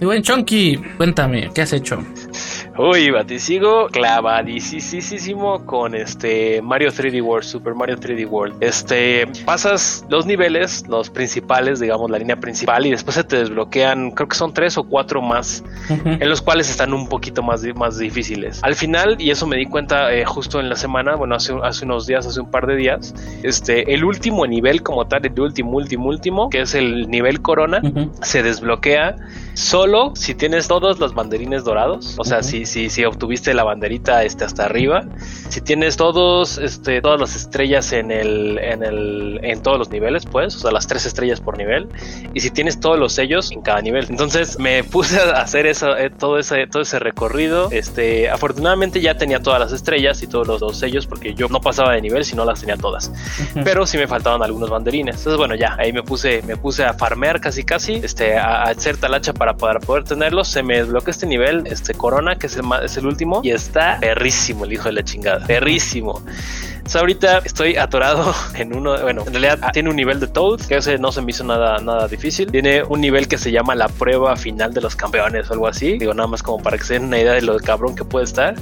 [0.00, 2.02] Y buen Chonky, cuéntame, ¿qué has hecho?
[2.84, 8.56] Uy, Bati, sigo clavadísimo con este Mario 3D World, Super Mario 3D World.
[8.60, 14.10] Este, pasas los niveles, los principales, digamos, la línea principal, y después se te desbloquean,
[14.10, 17.98] creo que son tres o cuatro más, en los cuales están un poquito más, más
[17.98, 18.58] difíciles.
[18.64, 21.84] Al final, y eso me di cuenta eh, justo en la semana, bueno, hace, hace
[21.84, 23.14] unos días, hace un par de días,
[23.44, 27.80] este, el último nivel como tal, el último, último, último, que es el nivel corona,
[28.22, 29.14] se desbloquea
[29.54, 34.24] solo si tienes todos los banderines dorados, o sea, si, si, si obtuviste la banderita
[34.24, 35.04] este, hasta arriba,
[35.50, 40.24] si tienes todos, este, todas las estrellas en el, en el, en todos los niveles,
[40.24, 41.88] pues, o sea, las tres estrellas por nivel,
[42.32, 44.06] y si tienes todos los sellos en cada nivel.
[44.08, 47.68] Entonces me puse a hacer eso, eh, todo ese, todo ese recorrido.
[47.70, 51.60] Este, afortunadamente ya tenía todas las estrellas y todos los dos sellos, porque yo no
[51.60, 53.12] pasaba de nivel si no las tenía todas.
[53.64, 55.16] Pero sí me faltaban algunos banderines.
[55.16, 58.96] Entonces, bueno, ya ahí me puse, me puse a farmear casi casi, este, a, hacer
[58.96, 60.48] talacha para, para poder tenerlos.
[60.48, 63.98] Se me desbloqueó este nivel, este Corona, que es el, es el último, y está
[64.00, 65.46] perrísimo el hijo de la chingada.
[65.46, 66.22] Perrísimo
[66.94, 70.98] ahorita estoy atorado en uno, bueno, en realidad tiene un nivel de Toad, que ese
[70.98, 72.50] no se me hizo nada, nada difícil.
[72.50, 75.98] Tiene un nivel que se llama la prueba final de los campeones o algo así.
[75.98, 78.24] Digo, nada más como para que se den una idea de lo cabrón que puede
[78.24, 78.54] estar.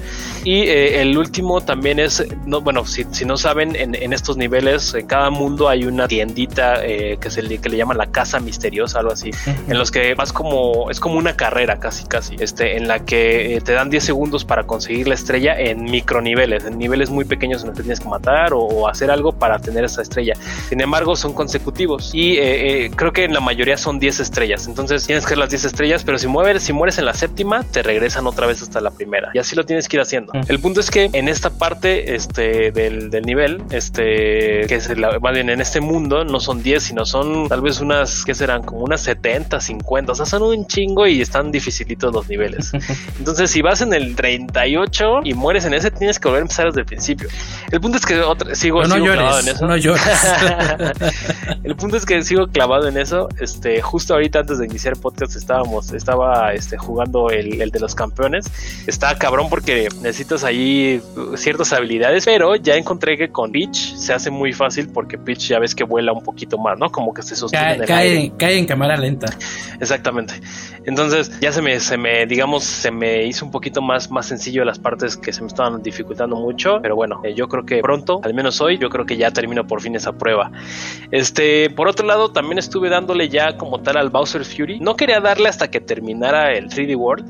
[0.44, 4.94] Y eh, el último también es, no, bueno, si, si no saben, en, estos niveles,
[4.94, 8.40] en cada mundo hay una tiendita eh, que, se le, que le llaman la casa
[8.40, 9.30] misteriosa, algo así,
[9.68, 13.56] en los que vas como, es como una carrera casi, casi, este, en la que
[13.56, 17.62] eh, te dan 10 segundos para conseguir la estrella en microniveles, en niveles muy pequeños
[17.62, 20.34] en los que tienes que matar o, hacer algo para tener esa estrella.
[20.68, 24.66] Sin embargo, son consecutivos y eh, eh, creo que en la mayoría son 10 estrellas.
[24.66, 27.62] Entonces tienes que ver las 10 estrellas, pero si mueves, si mueres en la séptima,
[27.62, 29.30] te regresan otra vez hasta la primera.
[29.34, 30.32] Y así lo tienes que ir haciendo.
[30.48, 35.32] El punto es que en esta parte este, del, nivel, este, que es la, más
[35.32, 38.62] bien en este mundo, no son 10, sino son tal vez unas, que serán?
[38.62, 40.12] Como unas 70, 50.
[40.12, 42.72] O sea, son un chingo y están dificilitos los niveles.
[43.18, 46.66] Entonces, si vas en el 38 y mueres en ese, tienes que volver a empezar
[46.66, 47.28] desde el principio.
[47.70, 48.14] El punto es que
[48.54, 49.66] sigo, clavado en eso.
[49.66, 49.74] No
[51.64, 53.28] el punto es que sigo clavado en eso.
[53.40, 57.80] Este, justo ahorita antes de iniciar el podcast estábamos, estaba este, jugando el, el de
[57.80, 58.46] los campeones.
[58.86, 61.00] Está cabrón porque necesitas ahí
[61.36, 65.58] ciertas habilidades, pero ya encontré que con Peach se hace muy fácil porque Peach ya
[65.58, 66.90] ves que vuela un poquito más, ¿no?
[66.90, 69.26] Como que se sostiene en cae, cae en cámara lenta.
[69.80, 70.34] Exactamente.
[70.84, 74.64] Entonces ya se me, se me, digamos, se me hizo un poquito más, más sencillo
[74.64, 78.20] las partes que se me estaban dificultando mucho, pero bueno, eh, yo creo que pronto,
[78.22, 80.52] al menos hoy, yo creo que ya termino por fin esa prueba.
[81.10, 84.78] Este, por otro lado, también estuve dándole ya como tal al Bowser Fury.
[84.78, 87.26] No quería darle hasta que terminara el 3D World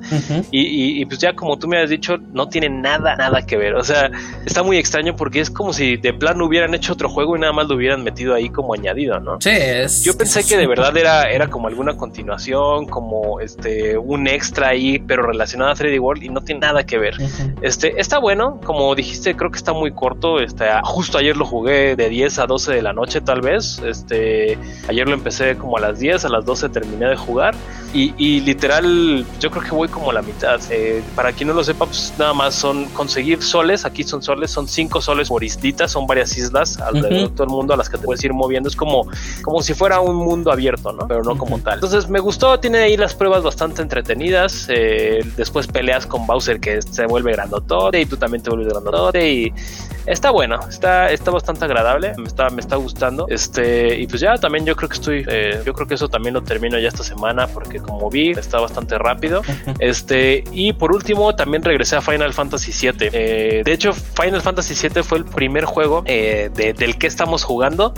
[0.50, 3.74] y, y, pues ya como tú me has dicho, no tiene nada, nada que ver.
[3.74, 4.10] O sea,
[4.44, 7.54] está muy extraño porque es como si de plano hubieran hecho otro juego y nada
[7.54, 9.40] más lo hubieran metido ahí como añadido, ¿no?
[9.40, 14.28] Sí, es, Yo pensé que de verdad era, era como alguna continuación, como este un
[14.28, 17.14] extra ahí, pero relacionado a 3D World y no tiene nada que ver.
[17.62, 20.38] Este, está bueno, como dijiste, creo que está muy corto.
[20.50, 23.80] Este, justo ayer lo jugué de 10 a 12 de la noche, tal vez.
[23.86, 24.58] Este,
[24.88, 27.54] ayer lo empecé como a las 10, a las 12 terminé de jugar.
[27.92, 30.60] Y, literal, yo creo que voy como la mitad.
[30.70, 33.84] Eh, para quien no lo sepa, pues nada más son conseguir soles.
[33.84, 37.50] Aquí son soles, son cinco soles por islita, son varias islas alrededor de todo el
[37.50, 38.68] mundo a las que te puedes ir moviendo.
[38.68, 39.08] Es como,
[39.42, 41.08] como si fuera un mundo abierto, ¿no?
[41.08, 41.74] Pero no como tal.
[41.74, 44.66] Entonces me gustó, tiene ahí las pruebas bastante entretenidas.
[44.68, 49.32] Eh, después peleas con Bowser que se vuelve grandotote y tú también te vuelves grandotote
[49.32, 49.52] y
[50.06, 53.26] está bueno, está, está bastante agradable, me está, me está gustando.
[53.28, 56.34] Este, y pues ya también yo creo que estoy, eh, yo creo que eso también
[56.34, 59.42] lo termino ya esta semana porque como vi, está bastante rápido.
[59.78, 63.08] Este, y por último, también regresé a Final Fantasy VII.
[63.12, 67.94] Eh, de hecho, Final Fantasy VII fue el primer juego eh, del que estamos jugando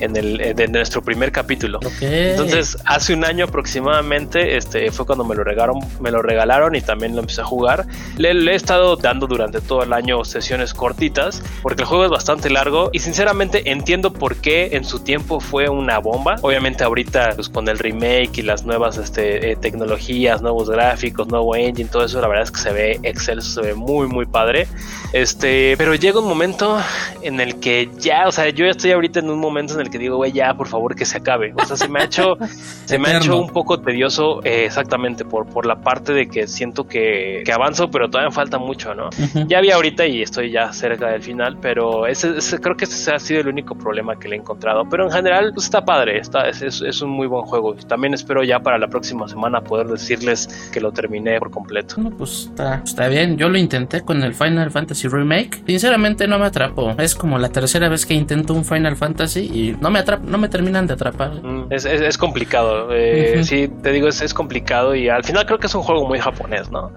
[0.00, 1.80] en el de nuestro primer capítulo.
[2.00, 6.80] Entonces, hace un año aproximadamente, este, fue cuando me lo regalaron, me lo regalaron y
[6.80, 7.86] también lo empecé a jugar.
[8.16, 12.10] Le, le he estado dando durante todo el año sesiones cortitas porque el juego es
[12.10, 16.36] bastante largo y sinceramente entiendo por qué en su tiempo fue una bomba.
[16.40, 21.54] Obviamente ahorita pues, con el remake y las nuevas este, eh, tecnologías, nuevos gráficos, nuevo
[21.54, 24.66] engine, todo eso, la verdad es que se ve excelso, se ve muy muy padre.
[25.12, 26.78] Este, pero llega un momento
[27.22, 29.98] en el que ya, o sea, yo estoy ahorita en un momento en el que
[29.98, 31.52] digo, güey, ya, por favor, que se acabe.
[31.54, 32.36] O sea, se me ha hecho,
[32.86, 36.48] se me ha hecho un poco tedioso, eh, exactamente, por, por la parte de que
[36.48, 39.10] siento que, que avanzo, pero todavía falta mucho, ¿no?
[39.46, 41.73] Ya vi ahorita y estoy ya cerca del final, pero
[42.06, 44.82] ese, creo que ese ha sido el único problema que le he encontrado.
[44.90, 47.74] Pero en general, pues está padre, está, es, es, un muy buen juego.
[47.74, 51.96] También espero ya para la próxima semana poder decirles que lo terminé por completo.
[51.98, 53.36] No, pues está, está bien.
[53.36, 55.62] Yo lo intenté con el Final Fantasy Remake.
[55.66, 56.94] Sinceramente no me atrapó.
[56.98, 60.38] Es como la tercera vez que intento un Final Fantasy y no me atrap no
[60.38, 61.42] me terminan de atrapar.
[61.42, 62.88] Mm, es, es, complicado.
[62.92, 66.06] Eh, Sí, te digo, es, es complicado y al final creo que es un juego
[66.06, 66.92] muy japonés, ¿no?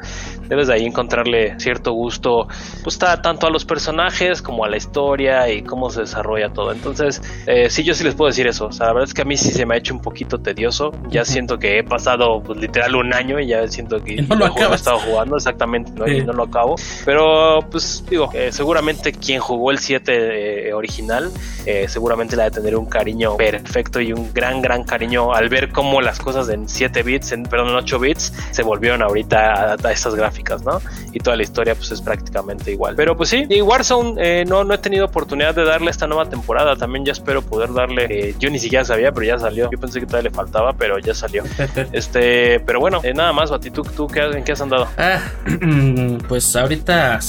[0.48, 2.48] Debes de ahí encontrarle cierto gusto,
[2.84, 6.72] pues está tanto a los personajes como a la historia y cómo se desarrolla todo.
[6.72, 8.68] Entonces, eh, sí, yo sí les puedo decir eso.
[8.68, 10.40] O sea, la verdad es que a mí sí se me ha hecho un poquito
[10.40, 10.92] tedioso.
[11.10, 14.46] Ya siento que he pasado pues, literal un año y ya siento que no lo
[14.48, 16.08] he estado jugando exactamente ¿no?
[16.08, 16.76] y no lo acabo.
[17.06, 21.32] Pero, pues digo, eh, seguramente quien jugó el 7 eh, original,
[21.66, 25.70] eh, seguramente la de tener un cariño perfecto y un gran, gran cariño al ver
[25.72, 29.78] cómo las cosas en 7 bits, en, perdón, en 8 bits, se volvieron ahorita a,
[29.82, 30.82] a estas gráficas, ¿no?
[31.14, 32.96] Y toda la historia, pues es prácticamente igual.
[32.96, 36.76] Pero, pues sí, y Warzone no, no he tenido oportunidad de darle esta nueva temporada.
[36.76, 38.36] También ya espero poder darle.
[38.40, 39.70] yo ni siquiera sabía, pero ya salió.
[39.72, 41.44] Yo pensé que todavía le faltaba, pero ya salió.
[41.92, 44.88] este, pero bueno, nada más, Bati, ¿tú, tú qué, en qué has andado?
[44.98, 45.20] Ah,
[46.28, 47.20] pues ahorita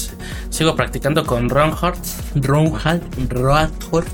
[0.51, 1.99] sigo practicando con Ronhart,
[2.35, 4.07] Ronhart, Ronhart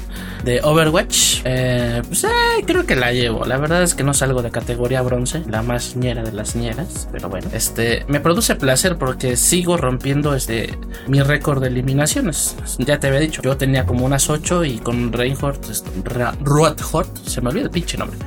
[0.44, 1.42] de Overwatch.
[1.44, 2.28] Eh, pues eh,
[2.66, 3.44] creo que la llevo.
[3.44, 7.09] La verdad es que no salgo de categoría bronce, la más ñera de las ñeras.
[7.12, 10.78] Pero bueno, este me produce placer porque sigo rompiendo este
[11.09, 12.57] mi récord de eliminaciones.
[12.78, 15.90] Ya te había dicho, yo tenía como unas 8 y con Reinhardt, este,
[16.40, 18.18] Ruathort, se me olvida el pinche nombre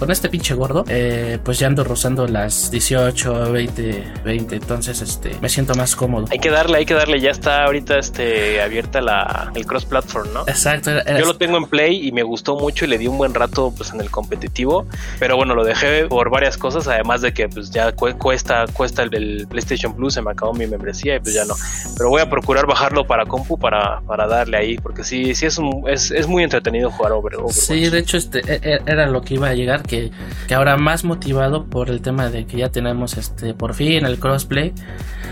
[0.00, 4.56] con este pinche gordo, eh, pues ya ando rozando las 18, 20, 20.
[4.56, 6.24] Entonces, este, me siento más cómodo.
[6.30, 7.20] Hay que darle, hay que darle.
[7.20, 10.40] Ya está ahorita este, abierta la, el cross platform, ¿no?
[10.48, 10.90] Exacto.
[11.06, 13.74] Yo lo tengo en play y me gustó mucho y le di un buen rato
[13.76, 14.86] pues en el competitivo.
[15.18, 16.88] Pero bueno, lo dejé por varias cosas.
[16.88, 21.16] Además de que pues ya cuesta, cuesta el, PlayStation Plus, se me acabó mi membresía
[21.16, 21.54] y pues ya no.
[21.98, 24.78] Pero voy a procurar bajarlo para compu para, para darle ahí.
[24.78, 27.52] Porque sí, sí es, un, es, es muy entretenido jugar Overwatch.
[27.52, 31.04] Sí, de hecho, este e, e, era lo que iba a llegar que, ahora más
[31.04, 34.72] motivado por el tema de que ya tenemos este por fin el crossplay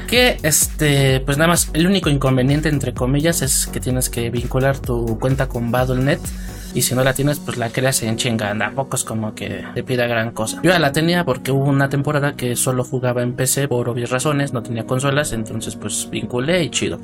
[0.08, 4.78] que este pues nada más el único inconveniente entre comillas es que tienes que vincular
[4.78, 6.18] tu cuenta con Battle.net
[6.74, 9.82] y si no la tienes pues la creas en chinga tampoco es como que te
[9.82, 10.60] pida gran cosa.
[10.62, 14.10] Yo ya la tenía porque hubo una temporada que solo jugaba en PC por obvias
[14.10, 17.00] razones no tenía consolas entonces pues vinculé y chido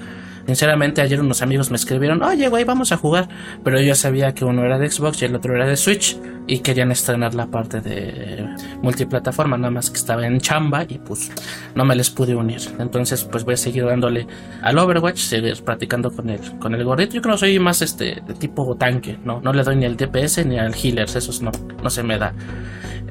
[0.46, 3.28] Sinceramente, ayer unos amigos me escribieron, oye, güey, vamos a jugar.
[3.62, 6.16] Pero yo sabía que uno era de Xbox y el otro era de Switch.
[6.46, 8.46] Y querían estrenar la parte de
[8.83, 11.33] multiplataforma, nada más que estaba en chamba y pues
[11.74, 12.61] no me les pude unir.
[12.78, 14.26] Entonces, pues voy a seguir dándole
[14.61, 17.14] al Overwatch, seguir practicando con el, con el gordito.
[17.14, 19.40] Yo creo que soy más este de tipo tanque, ¿no?
[19.40, 21.50] No le doy ni al DPS ni al healers, esos no,
[21.83, 22.35] no se me da.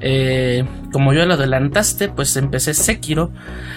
[0.06, 3.32] Eh, como yo lo adelantaste, pues empecé Sekiro.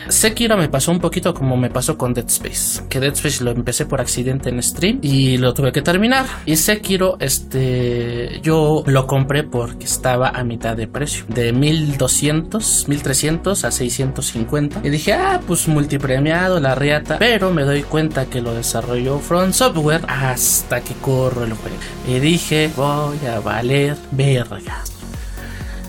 [0.09, 2.83] Sekiro me pasó un poquito como me pasó con Dead Space.
[2.89, 6.27] Que Dead Space lo empecé por accidente en stream y lo tuve que terminar.
[6.45, 11.25] Y Sekiro, este, yo lo compré porque estaba a mitad de precio.
[11.29, 14.81] De 1200, 1300 a 650.
[14.83, 17.19] Y dije, ah, pues multipremiado, la riata.
[17.19, 21.77] Pero me doy cuenta que lo desarrolló Front Software hasta que corro el juego.
[22.09, 24.83] Y dije, voy a valer verga.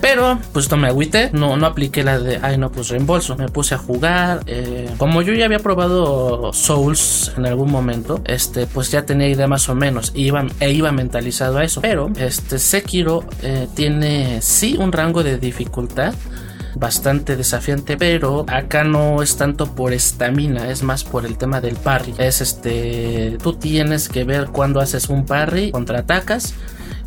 [0.00, 3.36] Pero pues no me agüité, no, no apliqué la de, ay no, pues reembolso.
[3.36, 4.40] Me puse a jugar.
[4.46, 9.46] Eh, como yo ya había probado Souls en algún momento, este, pues ya tenía idea
[9.46, 11.80] más o menos iba, e iba mentalizado a eso.
[11.80, 16.14] Pero este Sekiro eh, tiene sí un rango de dificultad
[16.74, 21.74] bastante desafiante, pero acá no es tanto por estamina, es más por el tema del
[21.74, 22.14] parry.
[22.18, 26.54] Es este, tú tienes que ver cuando haces un parry, contraatacas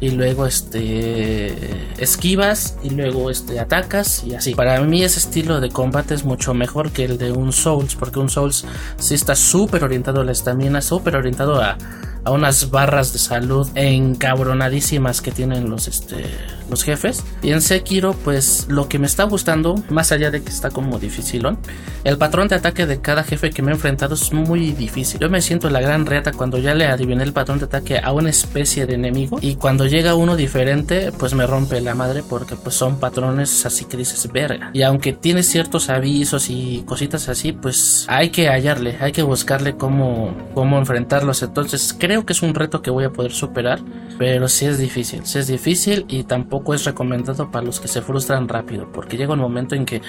[0.01, 1.55] y luego este
[1.97, 4.53] esquivas y luego este atacas y así.
[4.55, 8.19] Para mí ese estilo de combate es mucho mejor que el de un Souls, porque
[8.19, 8.65] un Souls
[8.97, 11.77] sí está súper orientado a la estamina, súper orientado a
[12.23, 16.25] a unas barras de salud encabronadísimas que tienen los, este,
[16.71, 17.23] los jefes.
[17.43, 20.97] Y en Sekiro, pues lo que me está gustando, más allá de que está como
[20.97, 21.60] dificilón,
[22.03, 25.19] el patrón de ataque de cada jefe que me he enfrentado es muy difícil.
[25.19, 28.12] Yo me siento la gran reata cuando ya le adiviné el patrón de ataque a
[28.12, 32.56] una especie de enemigo y cuando llega uno diferente, pues me rompe la madre porque
[32.56, 34.71] pues son patrones así que dices verga.
[34.73, 39.75] Y aunque tiene ciertos avisos y cositas así, pues hay que hallarle, hay que buscarle
[39.75, 41.43] cómo, cómo enfrentarlos.
[41.43, 43.79] Entonces creo que es un reto que voy a poder superar,
[44.17, 48.01] pero sí es difícil, sí es difícil y tampoco es recomendado para los que se
[48.01, 50.01] frustran rápido, porque llega un momento en que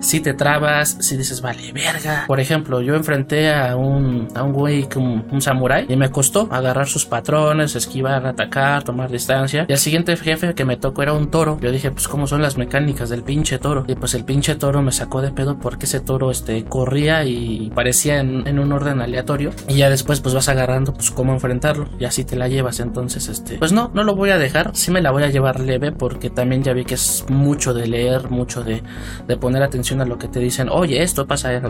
[0.00, 2.24] si te trabas, si dices, vale, verga.
[2.26, 6.48] Por ejemplo, yo enfrenté a un, a un güey, un, un samurái, y me costó
[6.50, 9.66] agarrar sus patrones, esquivar, atacar, tomar distancia.
[9.68, 11.58] Y el siguiente jefe que me tocó era un toro.
[11.60, 13.84] Yo dije, pues, ¿cómo son las mecánicas del pinche toro?
[13.86, 17.70] Y pues el pinche toro me sacó de pedo porque ese toro este, corría y
[17.74, 19.50] parecía en, en un orden aleatorio.
[19.68, 22.80] Y ya después, pues vas agarrando, pues, cómo enfrentarlo y así te la llevas.
[22.80, 24.70] Entonces, este, pues no, no lo voy a dejar.
[24.74, 27.86] Sí me la voy a llevar leve porque también ya vi que es mucho de
[27.86, 28.82] leer, mucho de,
[29.26, 30.68] de poner atención a lo que te dicen.
[30.68, 31.60] Oye, esto pasa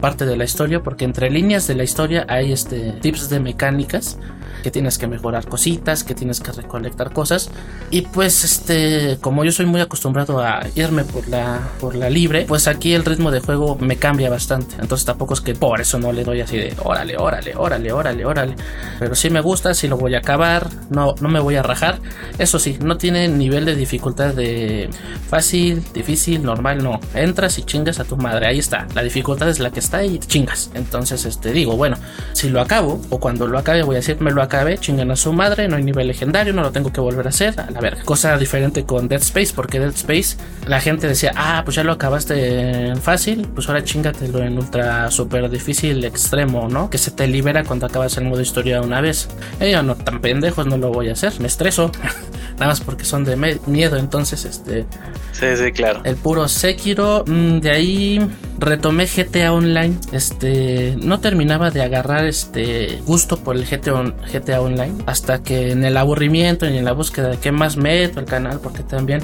[0.00, 4.18] parte de la historia porque entre líneas de la historia hay este tips de mecánicas
[4.64, 7.50] que tienes que mejorar cositas, que tienes que recolectar cosas.
[7.90, 12.46] Y pues este, como yo soy muy acostumbrado a irme por la por la libre,
[12.48, 14.76] pues aquí el ritmo de juego me cambia bastante.
[14.80, 18.24] Entonces tampoco es que por eso no le doy así de órale, órale, órale, órale,
[18.24, 18.56] órale.
[18.98, 22.00] Pero sí me gusta, sí lo voy a acabar, no no me voy a rajar.
[22.38, 24.88] Eso sí, no tiene nivel de dificultad de
[25.28, 26.98] fácil, difícil, normal, no.
[27.14, 28.86] Entras y chingas a tu madre, ahí está.
[28.94, 30.70] La dificultad es la que está y chingas.
[30.74, 31.96] Entonces, este digo, bueno,
[32.32, 35.16] si lo acabo o cuando lo acabe voy a decir, me lo acabe, chingan a
[35.16, 37.80] su madre, no hay nivel legendario, no lo tengo que volver a hacer, a la
[37.80, 38.02] verga.
[38.04, 40.36] Cosa diferente con Dead Space, porque Dead Space
[40.66, 45.10] la gente decía, ah, pues ya lo acabaste en fácil, pues ahora chingatelo en ultra
[45.10, 46.88] super difícil extremo, ¿no?
[46.88, 49.28] Que se te libera cuando acabas el modo historia una vez.
[49.60, 51.92] Ellos no tan pendejos, no lo voy a hacer, me estreso.
[52.54, 54.86] Nada más porque son de miedo, entonces este...
[55.32, 56.00] Sí, sí, claro.
[56.04, 58.20] El puro Sekiro, mm, de ahí
[58.58, 64.94] retomé GTA Online, este, no terminaba de agarrar este gusto por el GTA, GTA Online
[65.06, 68.60] hasta que en el aburrimiento y en la búsqueda de qué más meto el canal,
[68.62, 69.22] porque también,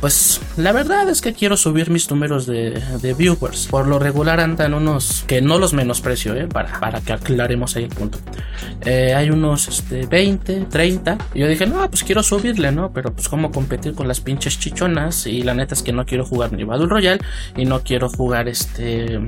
[0.00, 2.80] pues la verdad es que quiero subir mis números de,
[3.16, 3.66] viewers.
[3.66, 6.46] Por lo regular andan unos que no los menosprecio, ¿eh?
[6.46, 8.18] para, para que aclaremos ahí el punto.
[8.82, 11.18] Eh, hay unos este, 20, 30.
[11.34, 12.92] Y yo dije, no, pues quiero subirle, ¿no?
[12.92, 15.26] Pero pues cómo competir con las pinches chichonas.
[15.26, 17.20] Y la neta es que no quiero jugar ni Battle Royale
[17.56, 19.18] y no quiero jugar este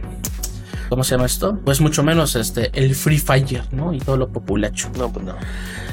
[0.91, 1.59] ¿cómo se llama esto?
[1.65, 3.95] Pues mucho menos este, el Free Fire, ¿no?
[3.95, 4.91] Y todo lo populacho.
[4.99, 5.35] No, pues no.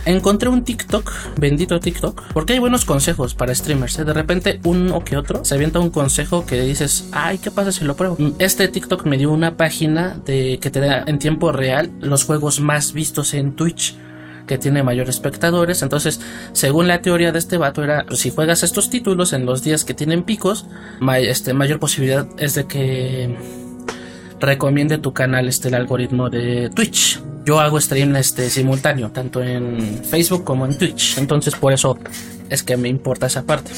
[0.04, 3.98] Encontré un TikTok, bendito TikTok, porque hay buenos consejos para streamers.
[4.00, 4.04] ¿eh?
[4.04, 7.86] De repente, uno que otro se avienta un consejo que dices, ay, ¿qué pasa si
[7.86, 8.18] lo pruebo?
[8.40, 12.60] Este TikTok me dio una página de que te da en tiempo real los juegos
[12.60, 13.96] más vistos en Twitch
[14.50, 15.84] que tiene mayores espectadores.
[15.84, 16.20] Entonces,
[16.54, 19.86] según la teoría de este vato, era pues, si juegas estos títulos en los días
[19.86, 20.66] que tienen picos,
[21.20, 23.38] este, mayor posibilidad es de que
[24.40, 27.22] recomiende tu canal este el algoritmo de Twitch.
[27.46, 31.20] Yo hago stream este simultáneo, tanto en Facebook como en Twitch.
[31.20, 32.00] Entonces por eso
[32.50, 33.72] es que me importa esa parte.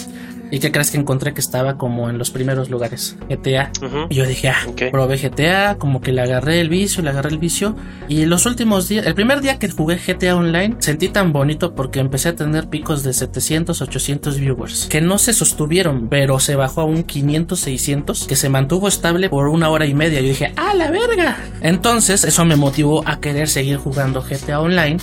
[0.52, 3.16] ¿Y qué crees que encontré que estaba como en los primeros lugares?
[3.30, 3.72] GTA.
[4.10, 4.60] Y yo dije, ah,
[4.92, 7.76] probé GTA, como que le agarré el vicio, le agarré el vicio.
[8.10, 12.02] Y los últimos días, el primer día que jugué GTA Online, sentí tan bonito porque
[12.02, 14.88] empecé a tener picos de 700, 800 viewers.
[14.90, 19.30] Que no se sostuvieron, pero se bajó a un 500, 600, que se mantuvo estable
[19.30, 20.20] por una hora y media.
[20.20, 21.38] Yo dije, ¡ah, la verga!
[21.62, 24.98] Entonces, eso me motivó a querer seguir jugando GTA Online.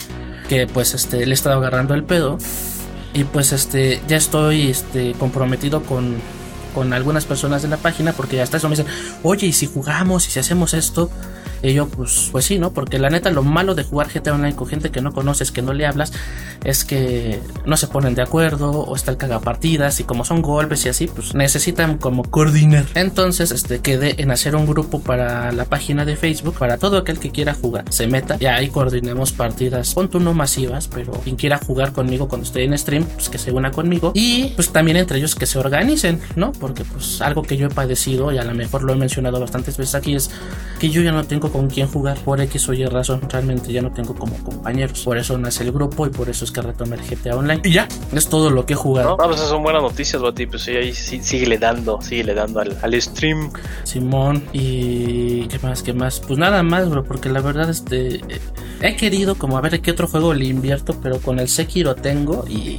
[0.49, 2.39] Que pues este, le he estado agarrando el pedo
[3.15, 6.17] y pues este ya estoy este comprometido con,
[6.75, 8.93] con algunas personas de la página porque ya está eso me dicen
[9.23, 11.11] oye y si jugamos y si hacemos esto
[11.63, 12.73] y yo, pues, pues sí, ¿no?
[12.73, 15.63] Porque la neta, lo malo de jugar GTA Online con gente que no conoces, que
[15.63, 16.13] no le hablas,
[16.65, 20.87] es que no se ponen de acuerdo o está el cagapartidas y como son golpes
[20.87, 22.85] y así, pues necesitan como coordinar.
[22.95, 27.19] Entonces, este, quedé en hacer un grupo para la página de Facebook, para todo aquel
[27.19, 31.59] que quiera jugar, se meta y ahí coordinemos partidas, punto no masivas, pero quien quiera
[31.59, 35.19] jugar conmigo cuando esté en stream, pues que se una conmigo y pues también entre
[35.19, 36.53] ellos que se organicen, ¿no?
[36.53, 39.77] Porque pues algo que yo he padecido y a lo mejor lo he mencionado bastantes
[39.77, 40.31] veces aquí es
[40.79, 43.21] que yo ya no tengo tengo con quién jugar por X o Y razón.
[43.29, 45.03] Realmente ya no tengo como compañeros.
[45.03, 47.61] Por eso nace el grupo y por eso es que retomé el GTA Online.
[47.65, 49.17] Y ya, es todo lo que he jugado.
[49.17, 50.47] No, pues son buenas noticias, Bati.
[50.47, 53.51] Pues sí, ahí sí, sigue dando, sigue dando al, al stream.
[53.85, 56.21] Simón, y qué más, qué más.
[56.21, 58.21] Pues nada más, bro, porque la verdad, este.
[58.81, 62.45] He querido como a ver qué otro juego le invierto, pero con el Sekiro tengo
[62.49, 62.79] y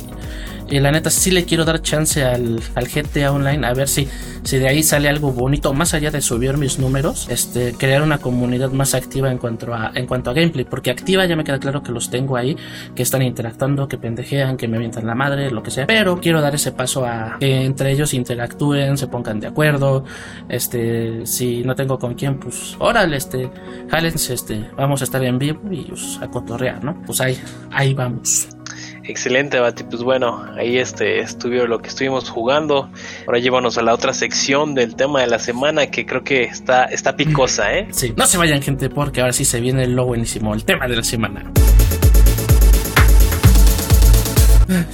[0.69, 4.07] y la neta sí le quiero dar chance al, al, GTA Online a ver si,
[4.43, 8.19] si de ahí sale algo bonito, más allá de subir mis números, este, crear una
[8.19, 11.59] comunidad más activa en cuanto a, en cuanto a gameplay, porque activa ya me queda
[11.59, 12.55] claro que los tengo ahí,
[12.95, 16.41] que están interactuando, que pendejean, que me avientan la madre, lo que sea, pero quiero
[16.41, 20.05] dar ese paso a que entre ellos interactúen, se pongan de acuerdo,
[20.47, 23.49] este, si no tengo con quién, pues órale, este,
[23.89, 27.01] jálense, este, vamos a estar en vivo y pues, a cotorrear, ¿no?
[27.05, 27.37] Pues ahí,
[27.71, 28.58] ahí vamos.
[29.03, 29.83] Excelente, Bati.
[29.83, 32.89] Pues bueno, ahí este estuvo lo que estuvimos jugando.
[33.25, 36.85] Ahora llévanos a la otra sección del tema de la semana que creo que está,
[36.85, 37.87] está picosa, ¿eh?
[37.91, 40.95] Sí, no se vayan, gente, porque ahora sí se viene lo buenísimo, el tema de
[40.95, 41.51] la semana.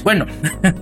[0.03, 0.25] Bueno,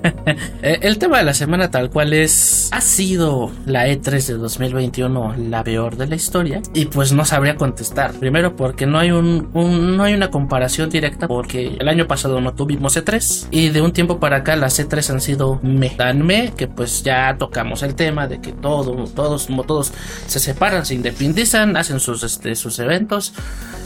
[0.62, 5.64] el tema de la semana tal cual es, ha sido la E3 de 2021 la
[5.64, 8.14] peor de la historia y pues no sabría contestar.
[8.14, 12.54] Primero porque no hay un, no hay una comparación directa porque el año pasado no
[12.54, 16.52] tuvimos E3 y de un tiempo para acá las E3 han sido me tan me
[16.52, 19.92] que pues ya tocamos el tema de que todo, todos como todos
[20.28, 23.34] se separan, se independizan, hacen sus, este, sus eventos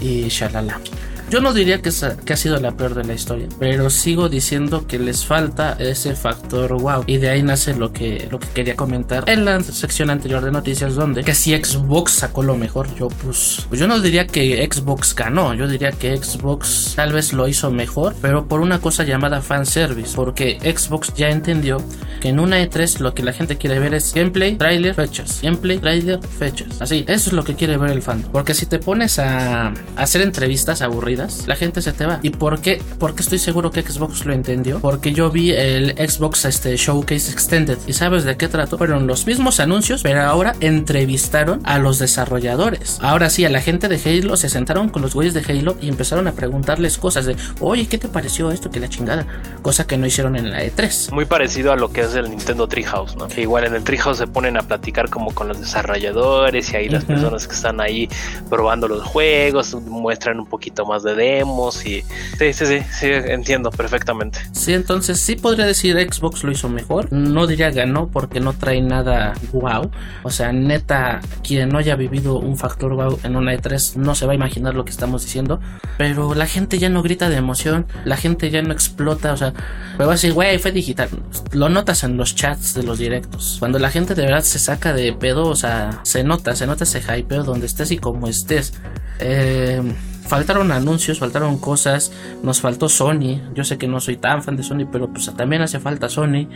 [0.02, 0.80] y shalala.
[1.30, 4.98] Yo no diría que, ha sido la peor de la historia, pero sigo diciendo que
[4.98, 7.04] les falta ese factor wow.
[7.06, 10.52] Y de ahí nace lo que, lo que quería comentar en la sección anterior de
[10.52, 14.66] noticias, donde que si Xbox sacó lo mejor, yo pues, pues yo no diría que
[14.72, 19.04] Xbox ganó, yo diría que Xbox tal vez lo hizo mejor, pero por una cosa
[19.04, 21.84] llamada fanservice, porque Xbox ya entendió
[22.22, 25.78] que en una E3 lo que la gente quiere ver es gameplay, trailer, fechas, gameplay,
[25.78, 26.82] trailer, fechas.
[26.82, 28.24] Así, eso es lo que quiere ver el fan.
[28.32, 32.20] Porque si te pones a hacer entrevistas aburridas, la gente se te va.
[32.22, 32.82] ¿Y por qué?
[33.00, 34.80] Porque estoy seguro que Xbox lo entendió.
[34.80, 37.78] Porque yo vi el Xbox este, Showcase Extended.
[37.88, 38.78] ¿Y sabes de qué trato?
[38.78, 43.00] Fueron los mismos anuncios, pero ahora entrevistaron a los desarrolladores.
[43.02, 45.90] Ahora sí, a la gente de Halo se sentaron con los güeyes de Halo y
[45.90, 48.70] empezaron a preguntarles cosas de, oye, ¿qué te pareció esto?
[48.70, 49.26] Que la chingada.
[49.62, 51.12] Cosa que no hicieron en la E3.
[51.12, 53.28] Muy parecido a lo que es el Nintendo Treehouse, ¿no?
[53.28, 56.90] Que igual en el Treehouse se ponen a platicar como con los desarrolladores y ahí
[56.90, 58.10] las personas que están ahí
[58.50, 62.04] probando los juegos muestran un poquito más de demos y
[62.38, 64.40] sí, sí, sí, sí, entiendo perfectamente.
[64.52, 67.12] Sí, entonces sí podría decir Xbox lo hizo mejor.
[67.12, 69.90] No diría ganó porque no trae nada wow.
[70.24, 74.26] O sea, neta, quien no haya vivido un factor wow en una E3 no se
[74.26, 75.60] va a imaginar lo que estamos diciendo.
[75.98, 79.54] Pero la gente ya no grita de emoción, la gente ya no explota, o sea,
[79.98, 81.10] me va a decir, güey, fue digital.
[81.52, 83.58] Lo notas en los chats de los directos.
[83.60, 86.84] Cuando la gente de verdad se saca de pedo, o sea, se nota, se nota
[86.84, 88.74] ese hypeo donde estés y como estés.
[89.20, 89.82] Eh
[90.28, 92.12] faltaron anuncios, faltaron cosas,
[92.44, 93.42] nos faltó Sony.
[93.54, 96.48] Yo sé que no soy tan fan de Sony, pero pues también hace falta Sony.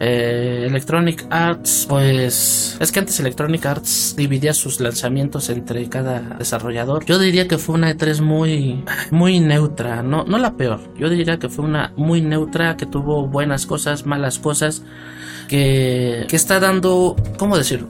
[0.00, 7.04] Eh, Electronic Arts, pues es que antes Electronic Arts dividía sus lanzamientos entre cada desarrollador.
[7.04, 10.80] Yo diría que fue una E3 muy, muy neutra, no, no la peor.
[10.98, 14.82] Yo diría que fue una muy neutra que tuvo buenas cosas, malas cosas,
[15.48, 17.88] que, que está dando, ¿cómo decirlo?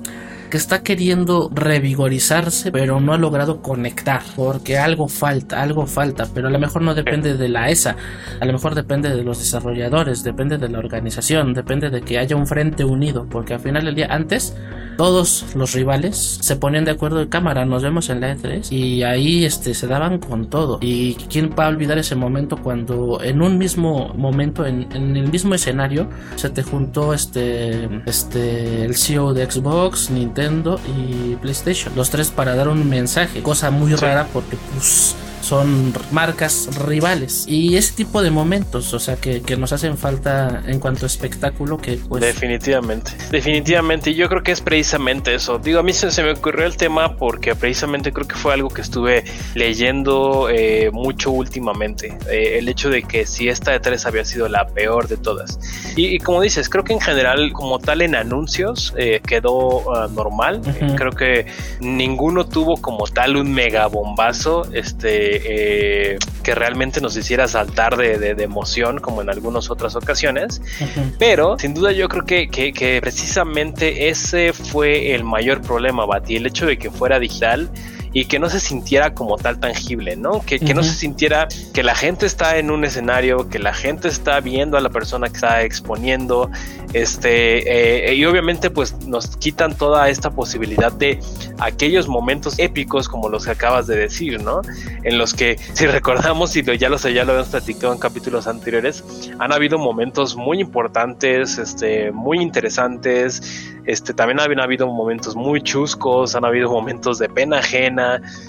[0.51, 6.49] Que está queriendo revigorizarse, pero no ha logrado conectar, porque algo falta, algo falta, pero
[6.49, 7.97] a lo mejor no depende de la ESA,
[8.40, 12.36] a lo mejor depende de los desarrolladores, depende de la organización, depende de que haya
[12.36, 14.57] un frente unido, porque al final del día, antes,
[14.97, 19.03] todos los rivales se ponían de acuerdo de cámara, nos vemos en la E3, y
[19.03, 20.78] ahí este, se daban con todo.
[20.80, 25.30] Y quién va a olvidar ese momento cuando en un mismo momento, en, en el
[25.30, 31.95] mismo escenario, se te juntó este, este, el CEO de Xbox, Nintendo, y PlayStation.
[31.97, 37.76] Los tres para dar un mensaje, cosa muy rara porque pues son marcas rivales y
[37.76, 41.78] ese tipo de momentos, o sea, que, que, nos hacen falta en cuanto a espectáculo
[41.78, 42.22] que pues...
[42.22, 45.59] Definitivamente, definitivamente, yo creo que es precisamente eso.
[45.59, 48.68] Digo, a mí se, se me ocurrió el tema porque precisamente creo que fue algo
[48.68, 49.24] que estuve
[49.55, 54.49] leyendo eh, mucho últimamente, eh, el hecho de que si esta de tres había sido
[54.49, 55.59] la peor de todas.
[55.97, 60.09] Y, y, como dices, creo que en general, como tal en anuncios, eh, quedó uh,
[60.12, 60.61] normal.
[60.64, 60.95] Uh -huh.
[60.97, 61.47] Creo que
[61.80, 68.18] ninguno tuvo como tal un mega bombazo, este eh, que realmente nos hiciera saltar de,
[68.18, 70.61] de, de, emoción como en algunas otras ocasiones.
[70.80, 71.12] Uh -huh.
[71.18, 76.37] Pero sin duda yo creo que, que, que, precisamente ese fue el mayor problema, Bati,
[76.37, 77.70] el hecho de que fuera digital
[78.15, 80.41] y que no se sintiera como tal tangible, ¿no?
[80.41, 84.07] Que, que no se sintiera que la gente está en un escenario, que la gente
[84.09, 86.49] está viendo a la persona que está exponiendo,
[86.93, 91.19] este, eh, y obviamente pues nos quitan toda esta posibilidad de
[91.59, 94.62] aquellos momentos épicos como los que acabas de decir, ¿no?
[95.03, 98.47] En los que, si recordamos y ya lo sé, ya lo habíamos platicado en capítulos
[98.47, 99.05] anteriores,
[99.41, 106.37] han habido momentos muy importantes, este, muy interesantes, este, también han habido momentos muy chuscos,
[106.37, 108.04] han habido momentos de pena ajena,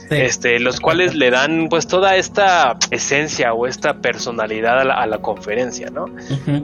[0.09, 5.89] este, los cuales le dan pues toda esta esencia o esta personalidad a la, conferencia,
[5.89, 6.05] ¿no?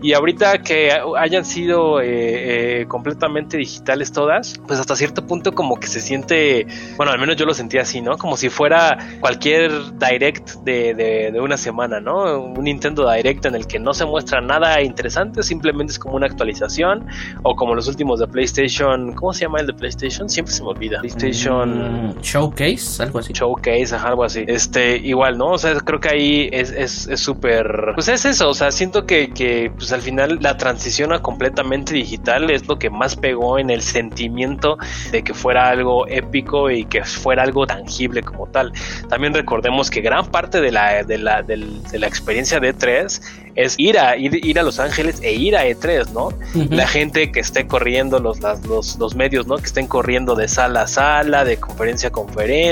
[0.01, 5.77] Y ahorita que hayan sido eh, eh, completamente digitales todas, pues hasta cierto punto como
[5.77, 6.67] que se siente,
[6.97, 8.17] bueno, al menos yo lo sentí así, ¿no?
[8.17, 12.41] Como si fuera cualquier direct de, de, de una semana, ¿no?
[12.41, 16.27] Un Nintendo Direct en el que no se muestra nada interesante, simplemente es como una
[16.27, 17.07] actualización,
[17.43, 18.81] o como los últimos de PlayStation
[19.15, 20.29] ¿cómo se llama el de PlayStation?
[20.29, 20.99] Siempre se me olvida.
[20.99, 23.33] PlayStation mm, Showcase, algo así.
[23.33, 24.43] Showcase, algo así.
[24.47, 25.51] Este, igual, ¿no?
[25.51, 29.31] O sea, creo que ahí es súper, es, pues es eso, o sea, siento que,
[29.31, 33.69] que pues al final la transición a completamente digital es lo que más pegó en
[33.69, 34.77] el sentimiento
[35.11, 38.71] de que fuera algo épico y que fuera algo tangible como tal.
[39.09, 43.21] También recordemos que gran parte de la, de la, de la experiencia de 3
[43.55, 46.29] es ir a, ir, a Los Ángeles e ir a E3, ¿no?
[46.69, 49.57] La gente que esté corriendo, los, los, los, medios, ¿no?
[49.57, 52.70] Que estén corriendo de sala a sala, de conferencia a conferencia,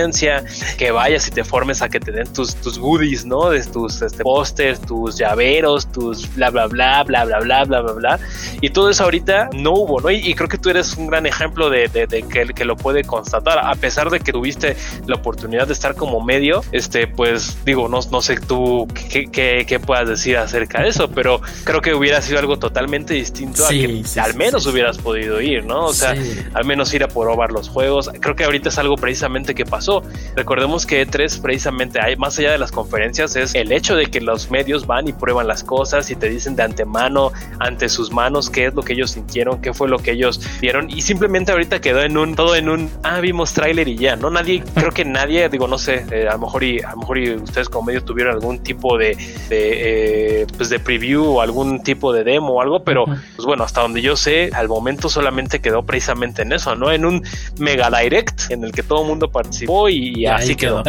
[0.78, 3.50] que vayas y te formes a que te den tus, tus goodies, ¿no?
[3.50, 7.94] De tus este, pósters, tus llaveros, tus bla, bla, bla, bla, bla, bla, bla, bla,
[7.94, 8.20] bla.
[8.62, 10.10] Y todo eso ahorita no hubo, ¿no?
[10.10, 13.60] Y, creo que tú eres un gran ejemplo de, de, que, que, lo puede constatar,
[13.60, 14.76] a pesar de que tuviste
[15.06, 19.66] la oportunidad de estar como medio, este, pues digo, no, no sé tú qué, qué,
[19.68, 24.04] qué puedas decir acerca eso, pero creo que hubiera sido algo totalmente distinto a que
[24.20, 25.86] al menos hubieras podido ir, ¿no?
[25.86, 26.16] O sea,
[26.54, 28.10] al menos ir a probar los juegos.
[28.20, 30.04] Creo que ahorita es algo precisamente que pasó.
[30.36, 34.20] Recordemos que E3 precisamente hay, más allá de las conferencias, es el hecho de que
[34.20, 38.50] los medios van y prueban las cosas y te dicen de antemano, ante sus manos,
[38.50, 40.90] qué es lo que ellos sintieron, qué fue lo que ellos vieron.
[40.90, 44.30] Y simplemente ahorita quedó en un, todo en un, ah, vimos tráiler y ya, ¿no?
[44.30, 47.18] Nadie, creo que nadie, digo, no sé, eh, a lo mejor y a lo mejor
[47.18, 49.16] y ustedes como medios tuvieron algún tipo de,
[49.48, 53.64] de eh, pues de preview o algún tipo de demo o algo, pero pues bueno,
[53.64, 56.92] hasta donde yo sé, al momento solamente quedó precisamente en eso, ¿no?
[56.92, 57.24] En un
[57.60, 60.84] mega direct en el que todo el mundo participó y, así quedó.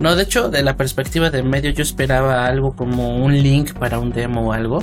[0.00, 3.98] No, de hecho, de la perspectiva de medio, yo esperaba algo como un link para
[3.98, 4.82] un demo o algo.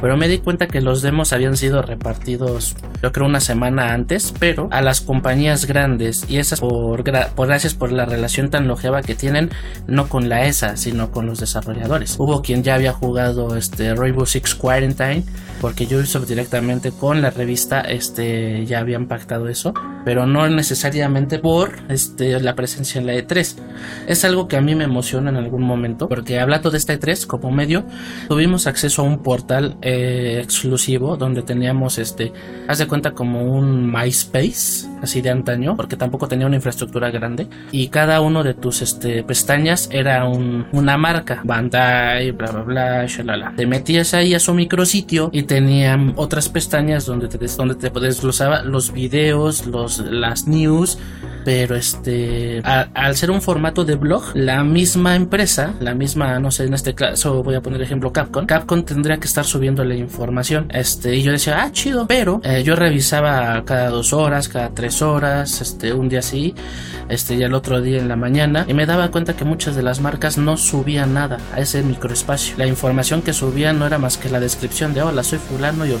[0.00, 4.34] Pero me di cuenta que los demos habían sido repartidos, yo creo, una semana antes,
[4.38, 9.14] pero a las compañías grandes y esas por, gracias por la relación tan longeva que
[9.14, 9.48] tienen,
[9.86, 12.16] no con la ESA, sino con los desarrolladores.
[12.18, 15.24] Hubo quien ya había jugado este Rainbow Six Quarantine,
[15.62, 19.72] porque Ubisoft directamente con la revista este, ya habían pactado eso,
[20.04, 23.56] pero no necesariamente por este, la presencia en la E3.
[24.06, 27.26] Es algo que a mí me emociona en algún momento, porque hablando de esta E3
[27.26, 27.84] como medio,
[28.28, 32.32] tuvimos acceso a un portal eh, exclusivo donde teníamos este,
[32.68, 37.48] haz de cuenta como un MySpace, así de antaño, porque tampoco tenía una infraestructura grande
[37.72, 43.52] y cada uno de tus este, pestañas era una marca, Bandai, bla bla bla, shalala.
[43.56, 48.62] Te metías ahí a su micrositio y tenían otras pestañas donde te, donde te desglosaba
[48.62, 50.98] los videos, los, las news
[51.44, 56.64] pero este al ser un formato de blog la misma empresa la misma no sé
[56.64, 60.68] en este caso voy a poner ejemplo Capcom Capcom tendría que estar subiendo la información
[60.72, 65.02] este y yo decía ah chido pero eh, yo revisaba cada dos horas cada tres
[65.02, 66.54] horas este un día así
[67.08, 69.82] este y el otro día en la mañana y me daba cuenta que muchas de
[69.82, 72.54] las marcas no subían nada a ese microespacio.
[72.56, 75.94] La información que subían no era más que la descripción de hola soy fulano y,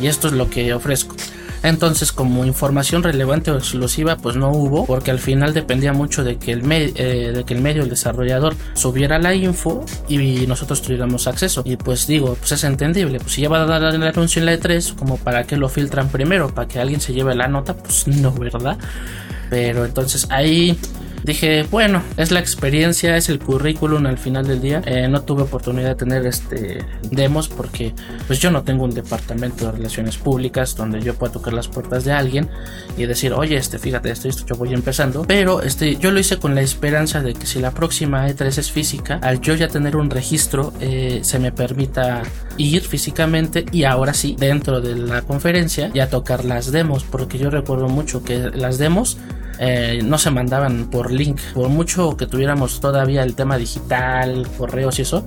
[0.00, 1.14] y esto es lo que ofrezco
[1.62, 6.36] entonces, como información relevante o exclusiva, pues no hubo, porque al final dependía mucho de
[6.36, 11.26] que el, eh, de que el medio, el desarrollador, subiera la info y nosotros tuviéramos
[11.26, 11.62] acceso.
[11.64, 13.18] Y pues digo, pues es entendible.
[13.18, 15.68] Pues si ya va a dar el anuncio en la E3, como para que lo
[15.68, 18.78] filtran primero, para que alguien se lleve la nota, pues no, ¿verdad?
[19.50, 20.78] Pero entonces ahí
[21.22, 24.82] dije, bueno, es la experiencia, es el currículum al final del día.
[24.86, 27.94] Eh, no tuve oportunidad de tener este demos porque
[28.26, 32.04] pues yo no tengo un departamento de relaciones públicas donde yo pueda tocar las puertas
[32.04, 32.48] de alguien
[32.96, 35.24] y decir, oye, este, fíjate, esto, esto yo voy empezando.
[35.26, 38.70] Pero este, yo lo hice con la esperanza de que si la próxima E3 es
[38.70, 42.22] física, al yo ya tener un registro, eh, se me permita
[42.56, 47.50] ir físicamente y ahora sí, dentro de la conferencia, ya tocar las demos, porque yo
[47.50, 49.18] recuerdo mucho que las demos
[49.58, 51.40] eh, no se mandaban por link.
[51.54, 55.26] Por mucho que tuviéramos todavía el tema digital, correos y eso,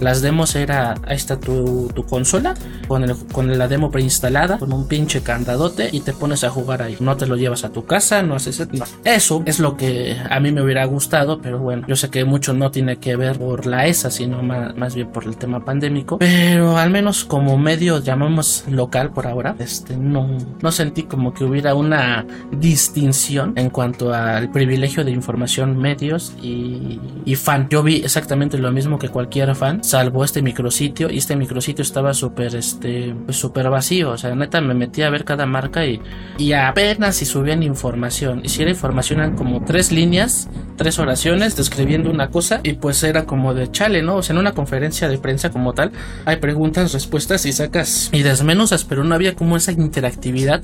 [0.00, 2.54] Las demos era, ahí está tu, tu consola,
[2.88, 6.82] con, el, con la demo preinstalada, con un pinche candadote y te pones a jugar
[6.82, 6.96] ahí.
[7.00, 8.66] No te lo llevas a tu casa, no haces...
[8.72, 8.84] No.
[9.04, 12.52] Eso es lo que a mí me hubiera gustado, pero bueno, yo sé que mucho
[12.54, 16.18] no tiene que ver por la ESA, sino más, más bien por el tema pandémico.
[16.18, 21.44] Pero al menos como medio, llamamos local por ahora, este, no, no sentí como que
[21.44, 27.68] hubiera una distinción en cuanto al privilegio de información medios y, y fan.
[27.70, 32.14] Yo vi exactamente lo mismo que cualquier fan, salvo este micrositio, y este micrositio estaba
[32.14, 36.00] súper, este, pues súper vacío, o sea, neta me metí a ver cada marca y,
[36.38, 41.54] y apenas si subían información, y si era información eran como tres líneas, tres oraciones
[41.54, 44.16] describiendo una cosa, y pues era como de chale, ¿no?
[44.16, 45.92] O sea, en una conferencia de prensa como tal,
[46.24, 50.62] hay preguntas, respuestas y sacas y desmenuzas, pero no había como esa interactividad,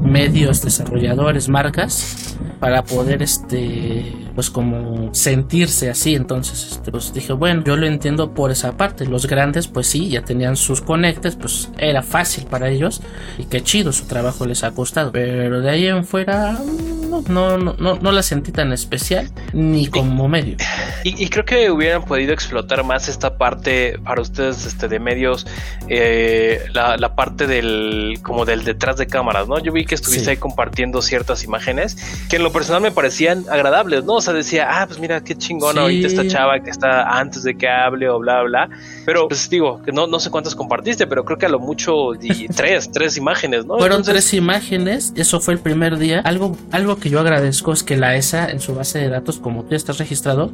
[0.00, 7.62] medios, desarrolladores, marcas, para poder, este, pues como sentirse así, entonces, este, pues dije, bueno,
[7.62, 11.70] yo lo entiendo por esa parte, los grandes, pues sí, ya tenían sus conectes, pues
[11.78, 13.02] era fácil para ellos,
[13.38, 16.58] y qué chido, su trabajo les ha costado, pero de ahí en fuera,
[17.28, 20.56] no, no, no, no la sentí tan especial, ni como medio.
[21.04, 25.46] Y, y, creo que hubieran podido explotar más esta parte para ustedes este, de medios,
[25.88, 29.58] eh, la, la, parte del como del detrás de cámaras, ¿no?
[29.58, 30.30] Yo vi que estuviste sí.
[30.30, 31.96] ahí compartiendo ciertas imágenes
[32.28, 34.14] que en lo personal me parecían agradables, ¿no?
[34.14, 35.78] O sea, decía, ah, pues mira qué chingona sí.
[35.80, 38.68] ahorita esta chava que está antes de que hable o bla, bla.
[39.04, 42.14] Pero pues digo, que no, no sé cuántas compartiste, pero creo que a lo mucho
[42.20, 43.78] y tres, tres imágenes, ¿no?
[43.78, 44.14] Fueron Entonces...
[44.14, 46.20] tres imágenes, eso fue el primer día.
[46.20, 49.64] Algo, algo que yo agradezco es que la ESA en su base de datos, como
[49.64, 50.50] tú estás registrado,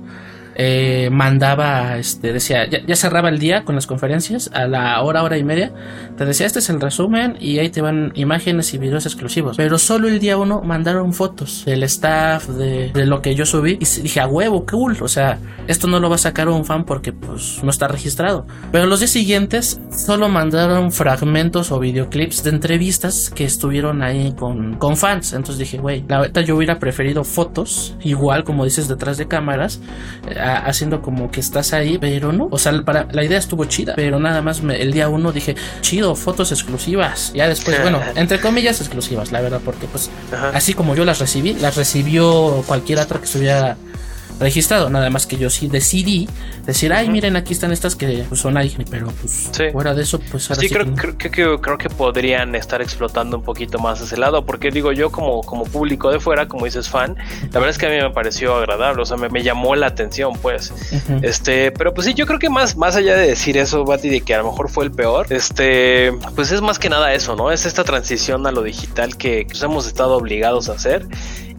[0.54, 5.22] eh, mandaba, este, decía, ya, ya, cerraba el día con las conferencias a la hora,
[5.22, 5.72] hora y media.
[6.16, 9.56] Te decía, este es el resumen y ahí te van imágenes y videos exclusivos.
[9.56, 13.78] Pero solo el día uno mandaron fotos del staff, de, de lo que yo subí.
[13.80, 14.96] Y dije, a huevo, cool.
[15.00, 18.46] O sea, esto no lo va a sacar un fan porque pues no está registrado.
[18.72, 24.74] Pero los días siguientes solo mandaron fragmentos o videoclips de entrevistas que estuvieron ahí con,
[24.76, 25.32] con fans.
[25.32, 29.80] Entonces dije, güey, la verdad yo hubiera preferido fotos, igual como dices, detrás de cámaras.
[30.28, 32.48] Eh, haciendo como que estás ahí, pero no.
[32.50, 35.56] O sea, para, la idea estuvo chida, pero nada más me, el día uno dije,
[35.80, 37.32] chido, fotos exclusivas.
[37.34, 40.50] Ya después, bueno, entre comillas exclusivas, la verdad, porque pues Ajá.
[40.54, 43.76] así como yo las recibí, las recibió cualquier otra que estuviera
[44.40, 46.28] registrado, nada más que yo sí decidí
[46.66, 49.64] decir, ay, miren, aquí están estas que pues, son ahí, pero pues sí.
[49.72, 50.94] fuera de eso, pues ahora sí, sí creo, que...
[50.94, 55.10] Creo, creo, creo, que podrían estar explotando un poquito más ese lado, porque digo yo
[55.10, 58.10] como, como público de fuera, como dices fan, la verdad es que a mí me
[58.10, 61.24] pareció agradable, o sea, me, me llamó la atención, pues, uh -huh.
[61.24, 64.22] este, pero pues sí, yo creo que más, más allá de decir eso, Bati, de
[64.22, 67.50] que a lo mejor fue el peor, este, pues es más que nada eso, ¿no?
[67.50, 71.06] Es esta transición a lo digital que pues, hemos estado obligados a hacer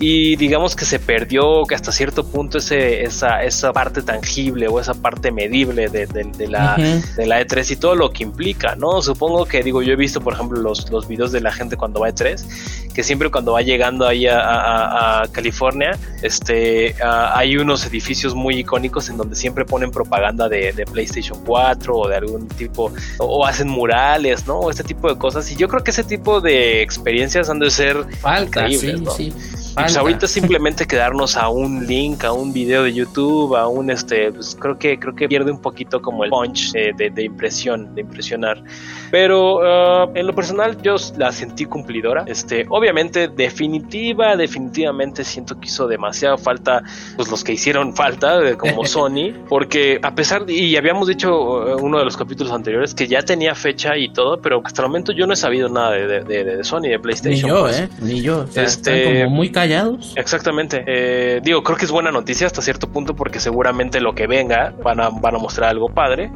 [0.02, 4.80] y digamos que se perdió que hasta cierto punto ese, esa, esa parte tangible o
[4.80, 7.16] esa parte medible de, de, de la, uh -huh.
[7.16, 9.02] de la E3 y todo lo que implica, ¿no?
[9.02, 12.00] Supongo que, digo, yo he visto, por ejemplo, los, los videos de la gente cuando
[12.00, 17.38] va a E3, que siempre cuando va llegando ahí a, a, a California, este, a,
[17.38, 22.08] hay unos edificios muy icónicos en donde siempre ponen propaganda de, de PlayStation 4 o
[22.08, 24.60] de algún tipo, o, o, hacen murales, ¿no?
[24.60, 25.50] O este tipo de cosas.
[25.52, 29.12] Y yo creo que ese tipo de experiencias han de ser Falta, increíbles, sí, ¿no?
[29.12, 29.34] sí.
[29.72, 33.90] Y pues ahorita simplemente quedarnos a un link, a un video de YouTube, a un
[33.90, 37.24] este, pues creo que creo que pierde un poquito como el punch de, de, de
[37.24, 38.62] impresión, de impresionar.
[39.12, 42.24] Pero uh, en lo personal yo la sentí cumplidora.
[42.28, 46.84] Este, obviamente definitiva, definitivamente siento que hizo demasiada falta,
[47.16, 51.78] pues los que hicieron falta, como Sony, porque a pesar de, y habíamos dicho uh,
[51.82, 55.12] uno de los capítulos anteriores que ya tenía fecha y todo, pero hasta el momento
[55.12, 57.50] yo no he sabido nada de, de, de Sony, de PlayStation.
[57.50, 57.80] Ni yo, pues.
[57.80, 58.40] eh, ni yo.
[58.42, 60.14] O sea, este, como muy callados.
[60.16, 60.84] Exactamente.
[60.88, 64.74] Eh, digo, creo que es buena noticia hasta cierto punto porque seguramente lo que venga
[64.84, 66.32] van a, van a mostrar algo padre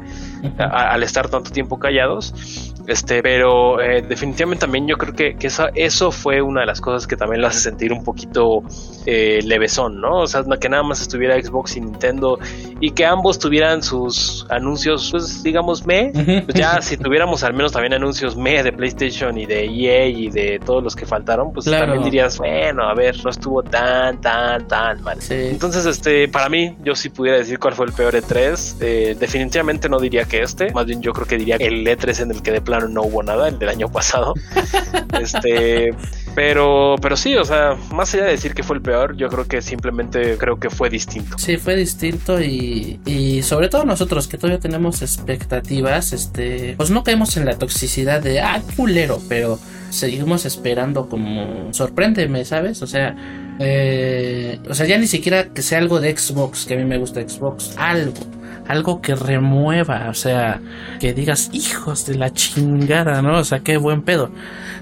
[0.58, 2.74] a, al estar tanto tiempo callados.
[2.86, 6.80] Este, pero eh, definitivamente también yo creo que, que eso, eso, fue una de las
[6.80, 8.62] cosas que también lo hace sentir un poquito
[9.06, 10.22] eh, levesón, ¿no?
[10.22, 12.38] O sea, que nada más estuviera Xbox y Nintendo
[12.80, 16.12] y que ambos tuvieran sus anuncios, pues digamos, me.
[16.46, 20.30] Pues ya si tuviéramos al menos también anuncios me de PlayStation y de EA y
[20.30, 21.86] de todos los que faltaron, pues claro.
[21.86, 25.20] también dirías, bueno, a ver, no estuvo tan, tan, tan mal.
[25.20, 25.34] Sí.
[25.34, 29.88] Entonces, este, para mí, yo si pudiera decir cuál fue el peor E3, eh, definitivamente
[29.88, 32.52] no diría que este, más bien yo creo que diría el E3 en el que
[32.52, 34.34] de no hubo nada, el del año pasado.
[35.20, 35.94] este,
[36.34, 39.46] pero, pero sí, o sea, más allá de decir que fue el peor, yo creo
[39.46, 41.38] que simplemente creo que fue distinto.
[41.38, 47.02] Sí, fue distinto y, y sobre todo nosotros que todavía tenemos expectativas, este, pues no
[47.04, 49.58] caemos en la toxicidad de, ah, culero, pero
[49.90, 52.82] seguimos esperando como sorpréndeme, ¿sabes?
[52.82, 53.16] O sea,
[53.58, 56.98] eh, o sea, ya ni siquiera que sea algo de Xbox, que a mí me
[56.98, 58.12] gusta Xbox, algo
[58.68, 60.60] algo que remueva, o sea,
[61.00, 63.38] que digas, hijos de la chingada, ¿no?
[63.38, 64.30] O sea, qué buen pedo.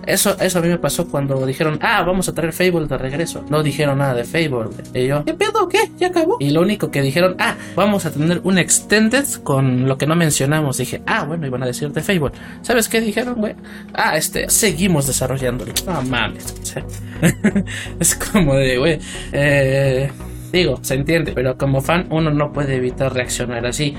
[0.06, 3.44] Eso, eso a mí me pasó cuando dijeron, ah, vamos a traer Fable de regreso.
[3.48, 4.70] No dijeron nada de Fable.
[4.92, 5.68] Y yo, ¿qué pedo?
[5.68, 5.90] ¿Qué?
[5.98, 6.36] ¿Ya acabó?
[6.40, 10.14] Y lo único que dijeron, ah, vamos a tener un Extended con lo que no
[10.14, 10.78] mencionamos.
[10.78, 12.32] Dije, ah, bueno, iban a decir de Fable.
[12.62, 13.54] ¿Sabes qué dijeron, güey?
[13.94, 15.72] Ah, este, seguimos desarrollándolo.
[15.86, 16.54] No mames.
[18.00, 18.98] es como de, güey,
[19.32, 20.10] eh
[20.54, 23.96] Digo, se entiende, pero como fan uno no puede evitar reaccionar así.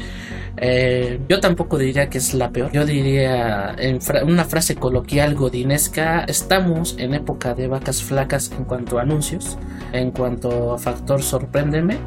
[0.55, 2.71] Eh, yo tampoco diría que es la peor.
[2.71, 8.99] Yo diría en una frase coloquial godinesca, estamos en época de vacas flacas en cuanto
[8.99, 9.57] a anuncios,
[9.91, 11.97] en cuanto a factor sorpréndeme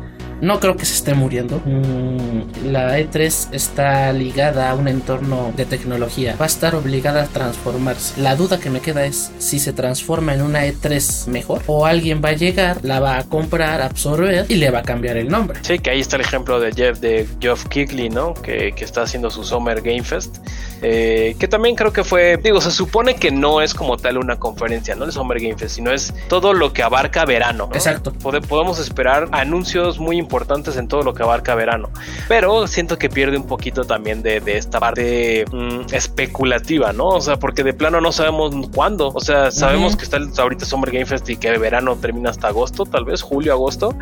[0.41, 1.61] no creo que se esté muriendo.
[1.65, 6.37] Mm, la E3 está ligada a un entorno de tecnología.
[6.41, 8.21] Va a estar obligada a transformarse.
[8.21, 12.21] La duda que me queda es si se transforma en una E3 mejor o alguien
[12.25, 15.59] va a llegar, la va a comprar, absorber y le va a cambiar el nombre.
[15.63, 18.35] Sí, que ahí está el ejemplo de Jeff de Geoff Keighley, ¿no?
[18.35, 20.39] Que, que está haciendo su Summer Game Fest.
[20.83, 24.37] Eh, que también creo que fue, digo, se supone que no es como tal una
[24.37, 27.69] conferencia, no el Summer Game Fest, sino es todo lo que abarca verano.
[27.73, 28.13] Exacto.
[28.13, 30.28] podemos esperar anuncios muy importantes
[30.77, 31.91] en todo lo que abarca verano.
[32.29, 37.09] Pero siento que pierde un poquito también de, esta parte mm, especulativa, ¿no?
[37.09, 39.09] O sea, porque de plano no sabemos cuándo.
[39.15, 42.85] O sea, sabemos que está ahorita Summer Game Fest y que verano termina hasta agosto,
[42.85, 43.95] tal vez, julio, agosto.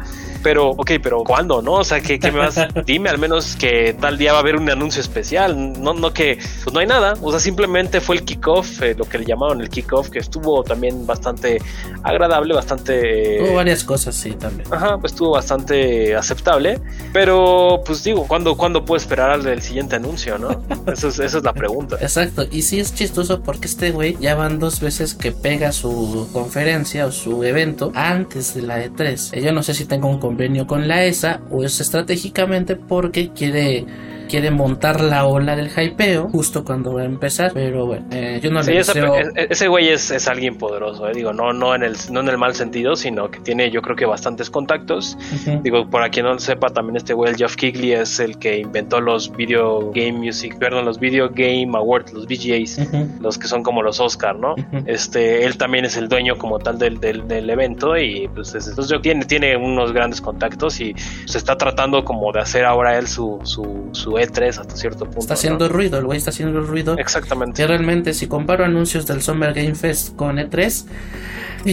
[0.42, 1.74] Pero, ok, pero ¿cuándo, no?
[1.74, 2.56] O sea, ¿qué, me vas?
[2.86, 5.80] Dime al menos que tal día va a haber un anuncio especial.
[5.80, 7.14] No, no que, pues no hay nada.
[7.22, 10.62] O sea, simplemente fue el kickoff, eh, lo que le llamaban el kickoff, que estuvo
[10.62, 11.58] también bastante
[12.02, 13.42] agradable, bastante.
[13.42, 14.72] Hubo varias cosas, sí, también.
[14.72, 16.80] Ajá, pues estuvo bastante aceptable
[17.12, 20.62] pero, pues digo, ¿cuándo, ¿cuándo puedo esperar al del siguiente anuncio, no?
[20.92, 21.96] esa, es, esa es la pregunta.
[22.00, 26.28] Exacto, y sí es chistoso porque este güey ya van dos veces que pega su
[26.32, 29.40] conferencia o su evento antes de la E3.
[29.40, 33.86] Yo no sé si tengo un convenio con la ESA o es estratégicamente porque quiere
[34.26, 37.52] quiere montar la ola del hypeo justo cuando va a empezar.
[37.54, 39.16] Pero bueno, eh, yo no le deseo...
[39.16, 41.12] E-, ese güey es, es, alguien poderoso, eh.
[41.14, 43.96] digo, no, no, en el, no en el mal sentido, sino que tiene yo creo
[43.96, 45.16] que bastantes contactos.
[45.62, 48.58] Digo, por quien no lo sepa, también este güey, el Jeff Kigley, es el que
[48.58, 52.78] inventó los Video Game Music, perdón, los Video Game Awards, los VGAs,
[53.20, 54.54] los que son como los Oscar, ¿no?
[54.86, 59.00] Este, él también es el dueño como tal del, del, del evento y pues entonces
[59.02, 60.94] tiene, tiene unos grandes contactos y
[61.26, 65.20] se está tratando como de hacer ahora él su, su, su e3 hasta cierto punto.
[65.20, 66.96] Está haciendo ruido, el güey está haciendo ruido.
[66.98, 67.62] Exactamente.
[67.62, 70.86] Y realmente, si comparo anuncios del Summer Game Fest con E3,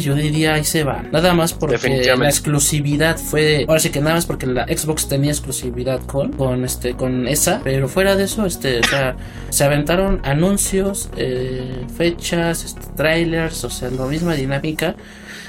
[0.02, 1.04] yo diría ahí se va.
[1.12, 1.78] Nada más porque
[2.16, 3.66] la exclusividad fue.
[3.68, 7.62] Ahora sí que nada más porque la Xbox tenía exclusividad con, con este, con esa.
[7.64, 9.16] Pero fuera de eso, este, o sea,
[9.50, 14.96] se aventaron anuncios, eh, fechas, este, trailers, o sea, la misma dinámica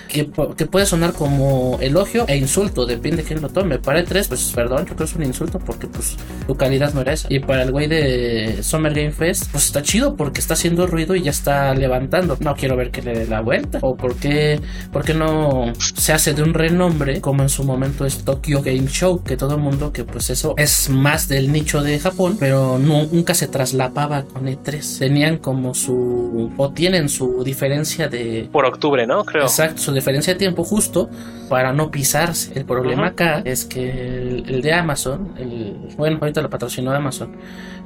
[0.08, 3.78] que, puede sonar como elogio e insulto, depende de quién lo tome.
[3.78, 6.92] Para el 3, pues perdón, yo creo que es un insulto porque pues tu calidad
[6.94, 7.28] no era esa.
[7.30, 11.14] Y para el güey de Summer Game Fest, pues está chido porque está haciendo ruido
[11.14, 12.36] y ya está levantando.
[12.40, 13.78] No quiero ver que le dé la vuelta.
[13.82, 14.60] O por qué,
[14.92, 18.86] por qué no se hace de un renombre como en su momento es Tokyo Game
[18.86, 22.78] Show, que todo el mundo que pues eso es más del nicho de Japón, pero
[22.78, 24.98] nunca se traslapaba con E3.
[24.98, 28.48] Tenían como su, o tienen su diferencia de...
[28.52, 29.24] Por octubre, ¿no?
[29.24, 29.44] Creo.
[29.44, 31.08] Exacto, su diferencia de tiempo justo
[31.48, 32.58] para no pisarse.
[32.58, 37.36] El problema acá es que el, de Amazon, el, bueno, ahorita lo patrocinó Amazon,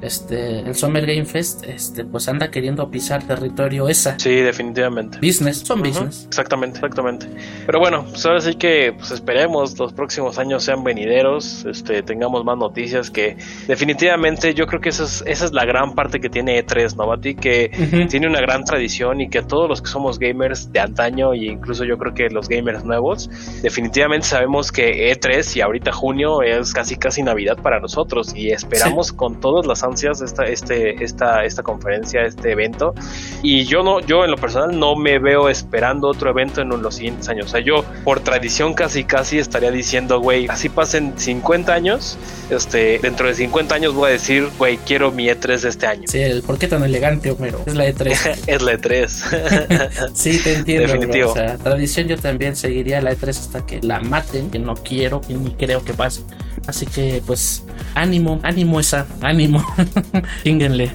[0.01, 4.19] este, el Summer Game Fest, este, pues anda queriendo pisar territorio esa.
[4.19, 5.19] Sí, definitivamente.
[5.19, 6.27] Business, son business.
[6.27, 7.27] Exactamente, exactamente.
[7.67, 12.45] Pero bueno, pues ahora sí que pues esperemos los próximos años sean venideros, este, tengamos
[12.45, 13.37] más noticias que
[13.67, 17.07] definitivamente yo creo que esa es, esa es la gran parte que tiene E3, ¿no,
[17.07, 17.35] Bati?
[17.35, 17.71] Que
[18.09, 21.85] tiene una gran tradición y que todos los que somos gamers de antaño e incluso
[21.85, 23.31] yo creo que los gamers nuevos,
[23.63, 29.13] definitivamente sabemos que E3 y ahorita junio es casi casi Navidad para nosotros y esperamos
[29.13, 32.95] con todas las ansias esta, este, esta, esta conferencia, este evento.
[33.43, 36.97] Y yo no, yo en lo personal no me veo esperando otro evento en los
[36.97, 37.47] siguientes años.
[37.47, 42.19] O sea, yo por tradición casi casi estaría diciendo, güey, así pasen 50 años,
[42.51, 46.05] este, dentro de 50 años voy a decir, güey, quiero mi E3 de este año.
[46.07, 47.63] Sí, ¿por qué tan elegante, Homero?
[47.67, 48.39] Es la E3.
[48.47, 50.11] es la E3.
[50.15, 50.93] sí, te entiendo.
[50.93, 51.31] Definitivo.
[51.31, 55.21] O sea, tradición yo también seguiría la E3 hasta que la maten, que no quiero
[55.29, 56.23] y ni creo que pase.
[56.67, 57.65] Así que pues
[57.95, 59.65] ánimo, ánimo esa, ánimo.
[60.45, 60.93] Chinguenle.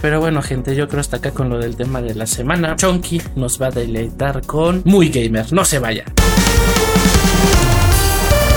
[0.00, 2.76] Pero bueno, gente, yo creo hasta acá con lo del tema de la semana.
[2.76, 5.52] Chonky nos va a deleitar con Muy Gamer.
[5.52, 6.04] No se vaya.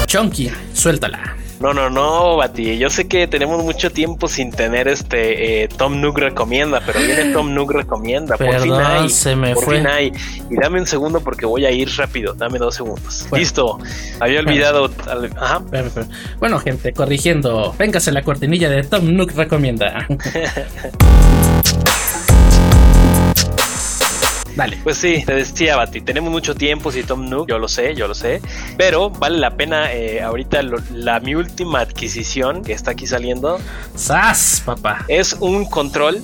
[0.05, 1.35] Chonky, suéltala.
[1.59, 2.77] No, no, no, Bati.
[2.77, 7.31] Yo sé que tenemos mucho tiempo sin tener este eh, Tom Nook recomienda, pero viene
[7.31, 8.37] Tom Nook recomienda.
[8.37, 9.09] por fin hay.
[9.09, 10.11] Se me por fin hay.
[10.49, 12.33] Y dame un segundo porque voy a ir rápido.
[12.33, 13.25] Dame dos segundos.
[13.31, 13.79] Listo.
[14.19, 14.89] Había olvidado.
[15.39, 15.61] Ajá.
[16.39, 17.73] Bueno, gente, corrigiendo.
[17.77, 20.07] Véngase la cortinilla de Tom Nook recomienda.
[24.55, 24.77] Vale.
[24.83, 28.07] Pues sí, te decía, Bati, tenemos mucho tiempo sin Tom Nook, yo lo sé, yo
[28.07, 28.41] lo sé,
[28.77, 33.59] pero vale la pena eh, ahorita la mi última adquisición que está aquí saliendo.
[33.95, 35.05] ¡Sas, papá!
[35.07, 36.21] Es un control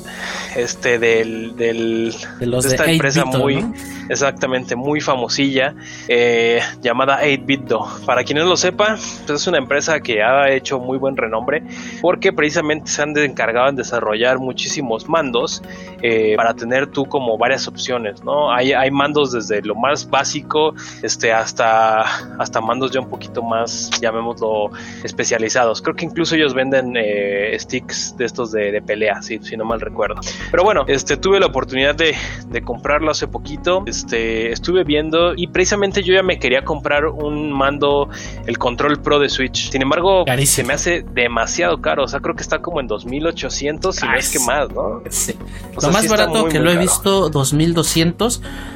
[0.55, 3.65] este del, del de, esta empresa muy
[4.09, 5.75] exactamente muy famosilla
[6.07, 8.05] eh, llamada 8BitDo.
[8.05, 11.63] Para quienes no lo sepan, pues es una empresa que ha hecho muy buen renombre
[12.01, 15.61] porque precisamente se han encargado en desarrollar muchísimos mandos
[16.01, 18.51] eh, para tener tú como varias opciones, ¿no?
[18.51, 22.01] Hay, hay mandos desde lo más básico este, hasta,
[22.37, 24.71] hasta mandos ya un poquito más, llamémoslo,
[25.03, 25.81] especializados.
[25.81, 29.81] Creo que incluso ellos venden eh, sticks de estos de, pelea, si, si no mal
[29.81, 30.21] recuerdo.
[30.51, 32.15] Pero bueno, este, tuve la oportunidad de,
[32.47, 33.83] de comprarlo hace poquito.
[33.85, 38.09] Este, estuve viendo y precisamente yo ya me quería comprar un mando,
[38.45, 39.69] el Control Pro de Switch.
[39.71, 42.03] Sin embargo, se me hace demasiado caro.
[42.03, 45.01] O sea, creo que está como en 2800 si no es que más, ¿no?
[45.09, 45.35] Sí.
[45.81, 48.08] lo más barato que lo he visto, 2200,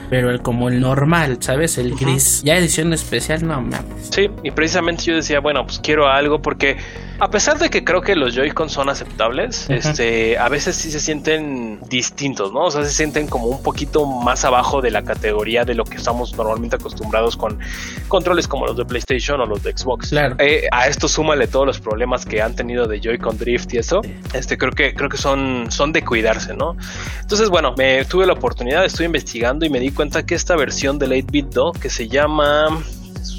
[0.09, 1.77] pero el como el normal, ¿sabes?
[1.77, 2.41] El gris.
[2.43, 4.09] Ya edición especial, no mames.
[4.11, 6.77] Sí, y precisamente yo decía, bueno, pues quiero algo porque
[7.19, 10.99] a pesar de que creo que los Joy-Con son aceptables, este, a veces sí se
[10.99, 12.65] sienten distintos, ¿no?
[12.65, 15.97] O sea, se sienten como un poquito más abajo de la categoría de lo que
[15.97, 17.59] estamos normalmente acostumbrados con
[18.07, 20.09] controles como los de PlayStation o los de Xbox.
[20.09, 20.35] Claro.
[20.39, 24.01] Eh, a esto súmale todos los problemas que han tenido de Joy-Con Drift y eso.
[24.33, 26.75] Este, creo que creo que son son de cuidarse, ¿no?
[27.21, 29.22] Entonces, bueno, me tuve la oportunidad, estuve investigando
[29.61, 32.67] y me di cuenta que esta versión del 8-bit Do que se llama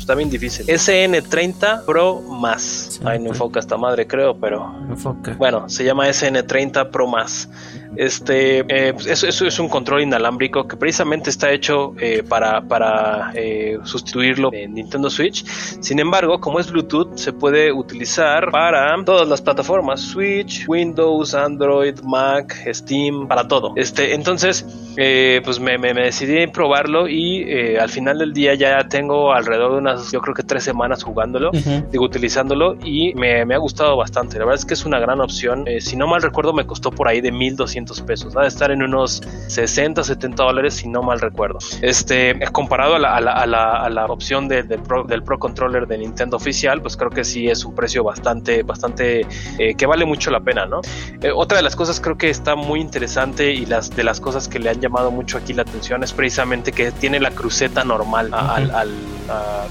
[0.04, 0.66] está bien difícil.
[0.66, 3.00] SN30 Pro más.
[3.04, 4.74] Ay, no enfoca esta madre, creo, pero.
[4.88, 5.34] Enfoca.
[5.34, 7.48] Bueno, se llama SN30 Pro más.
[7.96, 13.32] Este, eh, pues, eso, es un control inalámbrico que precisamente está hecho eh, para, para
[13.34, 15.44] eh, sustituirlo en Nintendo Switch.
[15.80, 21.98] Sin embargo, como es Bluetooth, se puede utilizar para todas las plataformas: Switch, Windows, Android,
[22.00, 23.72] Mac, Steam, para todo.
[23.76, 24.66] Este, entonces,
[24.96, 30.12] pues me, me, decidí probarlo y al final del día ya tengo alrededor de unas,
[30.12, 31.50] yo creo que tres semanas jugándolo,
[31.90, 34.38] digo, utilizándolo y me, me, ha gustado bastante.
[34.38, 35.64] La verdad es que es una gran opción.
[35.80, 38.82] si no mal recuerdo, me costó por ahí de 1200 pesos, va a estar en
[38.82, 41.58] unos 60, 70 dólares si no mal recuerdo.
[41.82, 45.98] Este, comparado a la, a la, a la, opción de, Pro, del Pro Controller de
[45.98, 49.26] Nintendo oficial, pues creo que sí es un precio bastante, bastante,
[49.58, 50.80] eh, que vale mucho la pena, ¿no?
[51.20, 54.48] Eh, otra de las cosas creo que está muy interesante y las de las cosas
[54.48, 58.32] que le han llamado mucho aquí la atención es precisamente que tiene la cruceta normal
[58.32, 58.90] al, al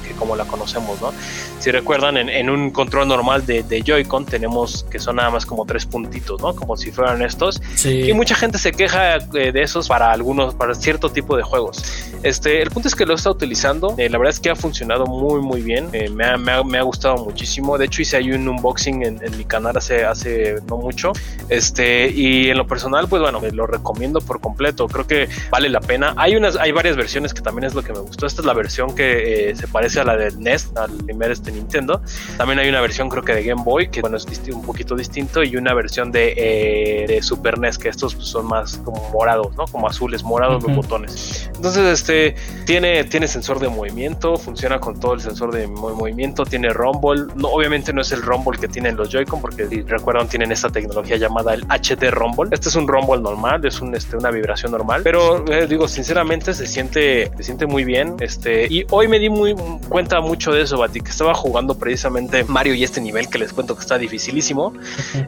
[0.06, 1.12] que como la conocemos, ¿no?
[1.60, 5.66] Si recuerdan, en, un control normal de, de Joy-Con tenemos que son nada más como
[5.66, 6.56] tres puntitos, ¿no?
[6.56, 7.62] Como si fueran estos.
[7.76, 8.03] Sí.
[8.04, 11.82] Y mucha gente se queja eh, de esos para algunos, para cierto tipo de juegos.
[12.24, 13.96] Este, el punto es que lo está utilizando.
[13.98, 15.90] Eh, la verdad es que ha funcionado muy, muy bien.
[15.94, 17.78] Eh, me, ha, me, ha, me, ha, gustado muchísimo.
[17.78, 21.12] De hecho, hice ahí un unboxing en, en, mi canal hace, hace no mucho.
[21.50, 24.88] Este, y en lo personal, pues bueno, lo recomiendo por completo.
[24.88, 26.14] Creo que vale la pena.
[26.18, 28.26] Hay unas, hay varias versiones que también es lo que me gustó.
[28.26, 32.02] Esta es la versión que se parece a la del NES, al primer este Nintendo.
[32.38, 35.44] También hay una versión, creo que de Game Boy, que bueno, es un poquito distinto.
[35.44, 39.66] Y una versión de, de Super NES, que estos pues, son más como morados, ¿no?
[39.66, 41.50] Como azules, morados los botones.
[41.56, 42.36] Entonces, este
[42.66, 47.26] tiene, tiene sensor de movimiento, funciona con todo el sensor de movimiento, tiene rumble.
[47.36, 50.70] No, obviamente no es el rumble que tienen los Joy-Con, porque si recuerdan, tienen esta
[50.70, 52.50] tecnología llamada el HD rumble.
[52.52, 55.02] Este es un rumble normal, es un, este, una vibración normal.
[55.04, 58.16] Pero eh, digo, sinceramente, se siente, se siente muy bien.
[58.20, 59.56] Este, y hoy me di muy
[59.90, 63.54] cuenta mucho de eso, Bati, que estaba jugando precisamente Mario y este nivel que les
[63.54, 64.74] cuento que está dificilísimo.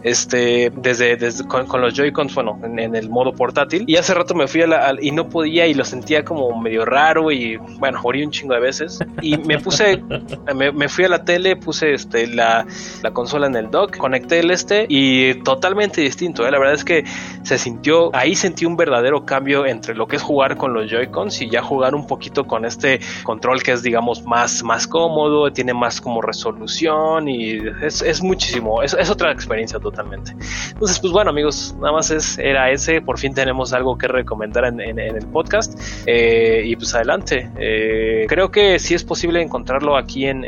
[0.03, 3.84] Este, desde, desde con, con los Joy-Cons, bueno, en, en, el modo portátil.
[3.88, 6.86] Y hace rato me fui a la, y no podía y lo sentía como medio
[6.86, 8.99] raro y bueno, morí un chingo de veces.
[9.22, 10.01] Y me puse,
[10.56, 12.66] me, me, fui a la tele, puse este, la,
[13.01, 16.47] la, consola en el dock, conecté el este y totalmente distinto.
[16.47, 16.51] ¿eh?
[16.51, 17.03] La verdad es que
[17.43, 21.41] se sintió, ahí sentí un verdadero cambio entre lo que es jugar con los Joy-Cons
[21.41, 25.74] y ya jugar un poquito con este control que es, digamos, más, más cómodo, tiene
[25.74, 30.36] más como resolución y es, es muchísimo, es, es otra experiencia totalmente.
[30.70, 33.02] Entonces, pues bueno, amigos, nada más es interés era ese.
[33.02, 35.80] Por fin tenemos algo que recomendar en, el podcast.
[36.06, 37.50] Eh, y pues adelante.
[37.58, 40.46] Eh, creo que sí es posible encontrarlo aquí en,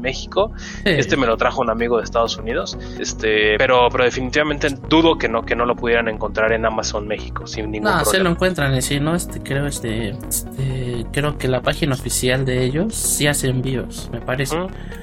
[0.00, 0.52] México.
[0.84, 2.78] Este me lo trajo un amigo de Estados Unidos.
[2.98, 7.46] Este, pero, pero definitivamente dudo que no, que no lo pudieran encontrar en Amazon México
[7.46, 8.74] sin ningún no, se lo encuentran.
[8.74, 13.26] Y si no, este, creo, este, este, creo que la página oficial de ellos sí
[13.26, 14.56] hace envíos, me parece.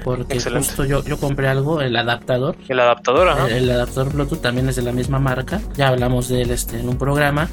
[0.03, 2.56] porque justo yo, yo compré algo, el adaptador.
[2.68, 3.49] El adaptador, ajá.
[3.49, 5.62] El, adaptador Bluetooth también es de la misma marca.
[5.76, 7.50] Ya hablamos de él este, en un programa.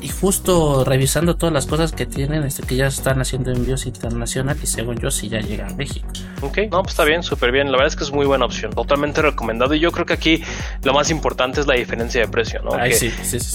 [0.00, 4.62] Y justo revisando todas las cosas que tienen, este, que ya están haciendo envíos internacionales
[4.62, 6.06] y según yo sí ya llega a México.
[6.40, 7.66] Ok, no, pues está bien, súper bien.
[7.66, 8.72] La verdad es que es muy buena opción.
[8.72, 9.74] Totalmente recomendado.
[9.74, 10.42] Y yo creo que aquí
[10.82, 12.72] lo más importante es la diferencia de precio, ¿no?
[12.72, 13.10] que, sí,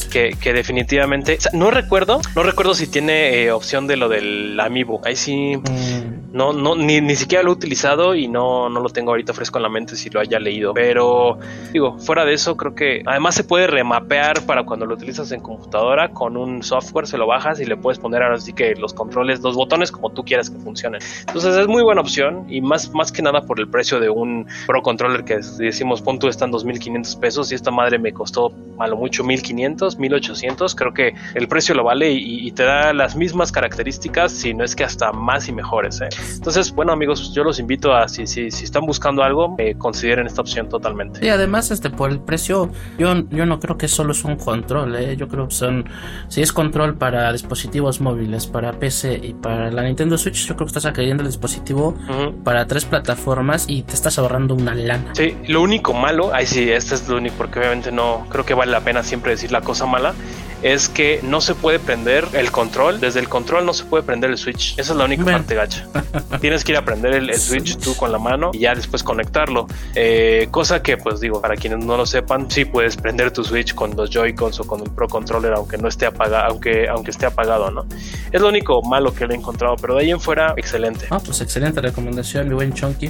[0.09, 1.38] Que, que, definitivamente.
[1.53, 5.01] no recuerdo, no recuerdo si tiene eh, opción de lo del Amiibo.
[5.05, 5.57] Ahí sí.
[5.57, 6.26] Mm.
[6.38, 9.57] No, no, ni, ni siquiera lo he utilizado y no, no lo tengo ahorita fresco
[9.57, 10.71] en la mente si lo haya leído.
[10.71, 11.39] Pero
[11.73, 15.41] digo, fuera de eso, creo que además se puede remapear para cuando lo utilizas en
[15.41, 18.93] computadora con un software, se lo bajas y le puedes poner ahora sí que los
[18.93, 21.01] controles, los botones como tú quieras que funcionen.
[21.21, 24.45] Entonces es muy buena opción y más, más que nada por el precio de un
[24.67, 28.95] Pro Controller que decimos, pon tú, están 2.500 pesos y esta madre me costó malo
[28.95, 30.75] mucho 1.500, 1.800.
[30.75, 34.75] Creo que el precio lo vale y, te da las mismas características, si no es
[34.75, 36.01] que hasta más y mejores.
[36.01, 36.09] ¿eh?
[36.36, 40.28] Entonces, bueno amigos, yo los invito a, si, si, si están buscando algo, eh, consideren
[40.28, 41.25] esta opción totalmente.
[41.25, 44.95] Y además, este por el precio, yo, yo no creo que solo es un control,
[44.95, 45.15] ¿eh?
[45.17, 45.86] yo creo que son,
[46.28, 50.65] si es control para dispositivos móviles, para PC y para la Nintendo Switch, yo creo
[50.65, 51.95] que estás adquiriendo el dispositivo
[52.43, 55.11] para tres plataformas y te estás ahorrando una lana.
[55.13, 58.53] Sí, lo único malo, ahí sí, este es lo único, porque obviamente no creo que
[58.53, 60.13] vale la pena siempre decir la cosa mala
[60.61, 62.99] es que no se puede prender el control.
[62.99, 64.77] Desde el control no se puede prender el switch.
[64.77, 65.87] Esa es la única parte gacha.
[66.41, 69.67] Tienes que ir a prender el, switch tú con la mano y ya después conectarlo.
[69.95, 73.73] Eh, cosa que, pues digo, para quienes no lo sepan, sí puedes prender tu switch
[73.75, 77.25] con los Joy-Cons o con el Pro Controller, aunque no esté apagado, aunque, aunque esté
[77.25, 77.85] apagado, ¿no?
[78.31, 81.05] Es lo único malo que le he encontrado, pero de ahí en fuera, excelente.
[81.09, 83.09] Ah, pues excelente recomendación, mi buen Chunky.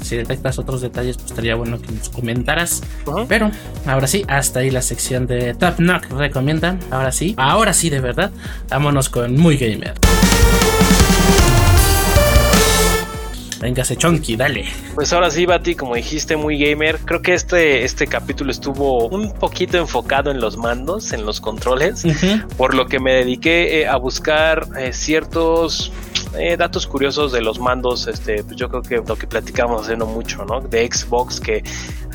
[0.00, 2.82] Si detectas otros detalles, pues estaría bueno que nos comentaras.
[3.28, 3.50] Pero
[3.86, 8.00] ahora sí, hasta ahí la sección de Top Knock recomienda ahora sí, ahora sí de
[8.00, 8.30] verdad,
[8.68, 9.94] vámonos con Muy Gamer.
[13.62, 14.64] Véngase, Chonky, dale.
[14.96, 16.98] Pues ahora sí, Bati, como dijiste, muy gamer.
[16.98, 22.02] Creo que este, este capítulo estuvo un poquito enfocado en los mandos, en los controles,
[22.56, 25.92] por lo que me dediqué eh, a buscar eh, ciertos
[26.38, 29.96] eh, datos curiosos de los mandos, este, pues yo creo que lo que platicamos hace
[29.96, 30.60] no mucho, ¿no?
[30.60, 31.62] De Xbox, que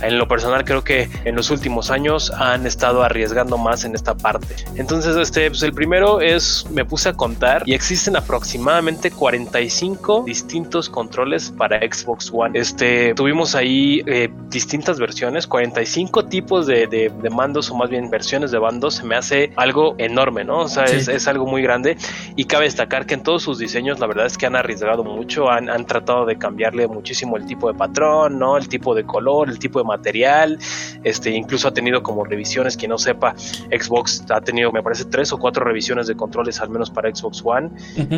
[0.01, 4.15] en lo personal creo que en los últimos años han estado arriesgando más en esta
[4.15, 4.55] parte.
[4.75, 10.89] Entonces, este, pues el primero es, me puse a contar y existen aproximadamente 45 distintos
[10.89, 12.57] controles para Xbox One.
[12.57, 18.51] Este, tuvimos ahí eh, distintas versiones, 45 tipos de, de, mandos o más bien versiones
[18.51, 20.61] de bandos, se me hace algo enorme, ¿no?
[20.61, 21.97] O sea, es, es, algo muy grande
[22.35, 25.03] y cabe destacar que en todos sus diseños, la la verdad es que han arriesgado
[25.03, 28.55] mucho, han, han, tratado de cambiarle muchísimo el tipo de patrón, ¿no?
[28.55, 30.57] El tipo de color, el tipo de material,
[31.03, 35.33] este, incluso ha tenido como revisiones, quien no sepa, Xbox ha tenido, me parece, tres
[35.33, 37.69] o cuatro revisiones de controles, al menos para Xbox One,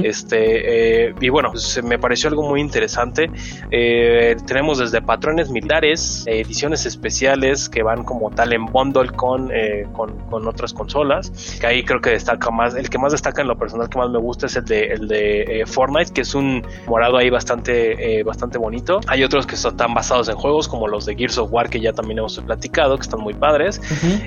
[0.04, 3.32] este, eh, y bueno, pues, me pareció algo muy interesante,
[3.72, 9.88] eh, tenemos desde patrones militares, ediciones especiales que van como tal en bundle con, eh,
[9.94, 13.48] con, con, otras consolas, que ahí creo que destaca más, el que más destaca en
[13.48, 16.68] lo personal que más me gusta es el de, el de Fortnite, que es un
[16.88, 19.00] morado ahí bastante, eh, bastante bonito.
[19.08, 21.94] Hay otros que están basados en juegos, como los de Gears of War, que ya
[21.94, 23.80] también hemos platicado, que están muy padres,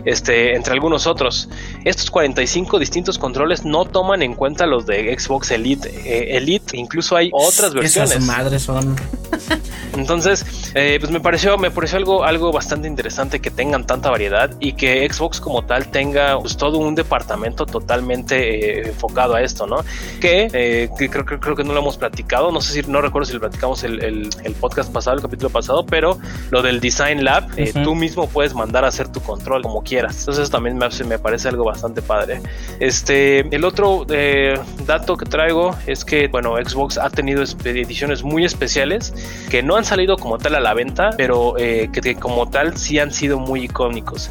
[0.06, 1.50] este, entre algunos otros.
[1.84, 5.90] Estos 45 distintos controles no toman en cuenta los de Xbox Elite.
[6.06, 8.12] Eh, Elite, incluso hay otras versiones.
[8.12, 8.96] Esas madres son.
[9.96, 14.50] Entonces, eh, pues me pareció, me pareció algo, algo bastante interesante que tengan tanta variedad
[14.60, 19.84] y que Xbox como tal tenga pues, todo un departamento totalmente enfocado a esto, ¿no?
[20.20, 22.50] Que, que creo que creo que no lo hemos platicado.
[22.50, 25.84] No sé si no recuerdo si lo platicamos el, el, podcast pasado, el capítulo pasado,
[25.84, 26.18] pero
[26.50, 30.18] lo del Design Lab, eh, tú mismo puedes mandar a hacer tu control como quieras.
[30.20, 32.40] Entonces también me, me parece algo bastante padre.
[32.80, 38.44] Este, el otro eh, dato que traigo es que, bueno, Xbox ha tenido ediciones muy
[38.44, 39.12] especiales
[39.50, 42.98] que no han salido como tal a la venta, pero eh, que, como tal sí
[42.98, 44.30] han sido muy icónicos.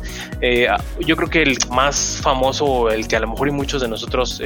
[1.00, 4.42] yo creo que el más famoso, el que a lo mejor y muchos de nosotros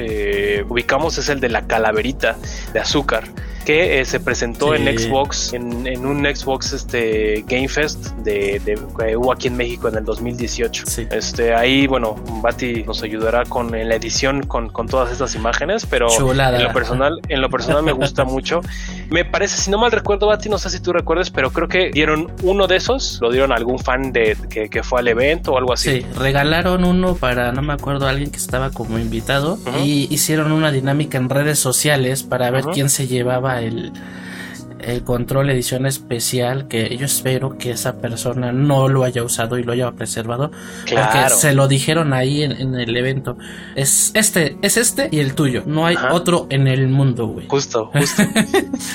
[0.68, 2.36] ubicamos, es el de la calaverita
[2.72, 3.24] de azúcar.
[3.66, 8.62] Que eh, se presentó en Xbox, en, un Xbox este, Game Fest de,
[8.96, 10.84] que hubo aquí en México en el 2018.
[11.10, 16.06] Este, ahí, bueno, Bati nos ayudará con la edición con, con todas estas imágenes, pero
[16.08, 18.60] en lo personal, en lo personal me gusta mucho.
[19.10, 21.90] Me parece, si no mal recuerdo, Bati, no sé si tú recuerdes, pero creo que
[21.90, 25.52] dieron uno de esos, lo dieron a algún fan de que, que fue al evento
[25.52, 26.02] o algo así.
[26.02, 30.70] Sí, regalaron uno para, no me acuerdo, alguien que estaba como invitado y hicieron una
[30.70, 33.92] dinámica en redes sociales para ver quién se llevaba el
[34.80, 39.62] el control edición especial que yo espero que esa persona no lo haya usado y
[39.62, 40.50] lo haya preservado
[40.88, 43.36] porque se lo dijeron ahí en, el evento.
[43.74, 45.62] Es este es este y el tuyo.
[45.66, 47.46] No hay otro en el mundo güey.
[47.48, 48.22] Justo justo.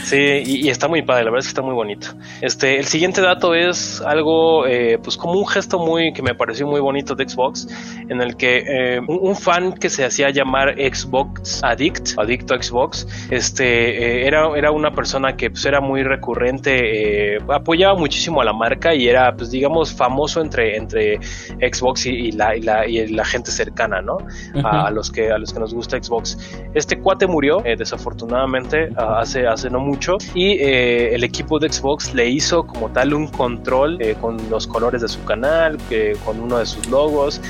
[0.03, 2.07] Sí y, está muy padre la verdad es que está muy bonito.
[2.41, 6.67] Este el siguiente dato es algo eh, pues como un gesto muy que me pareció
[6.67, 7.67] muy bonito de Xbox
[8.09, 13.07] en el que eh, un, fan que se hacía llamar Xbox Addict adicto a Xbox
[13.29, 18.45] este eh, era era una persona que pues, era muy recurrente, eh, apoyaba muchísimo a
[18.45, 21.19] la marca y era, pues digamos, famoso entre, entre
[21.59, 24.17] Xbox y, la, y, la, y la, gente cercana, ¿no?
[24.63, 26.37] a, los que, a los que nos gusta Xbox.
[26.73, 32.13] Este cuate murió, eh, desafortunadamente, hace, hace no mucho, y eh, el equipo de Xbox
[32.13, 35.77] le hizo como tal un control con los colores de su canal,
[36.25, 37.41] con uno de sus logos.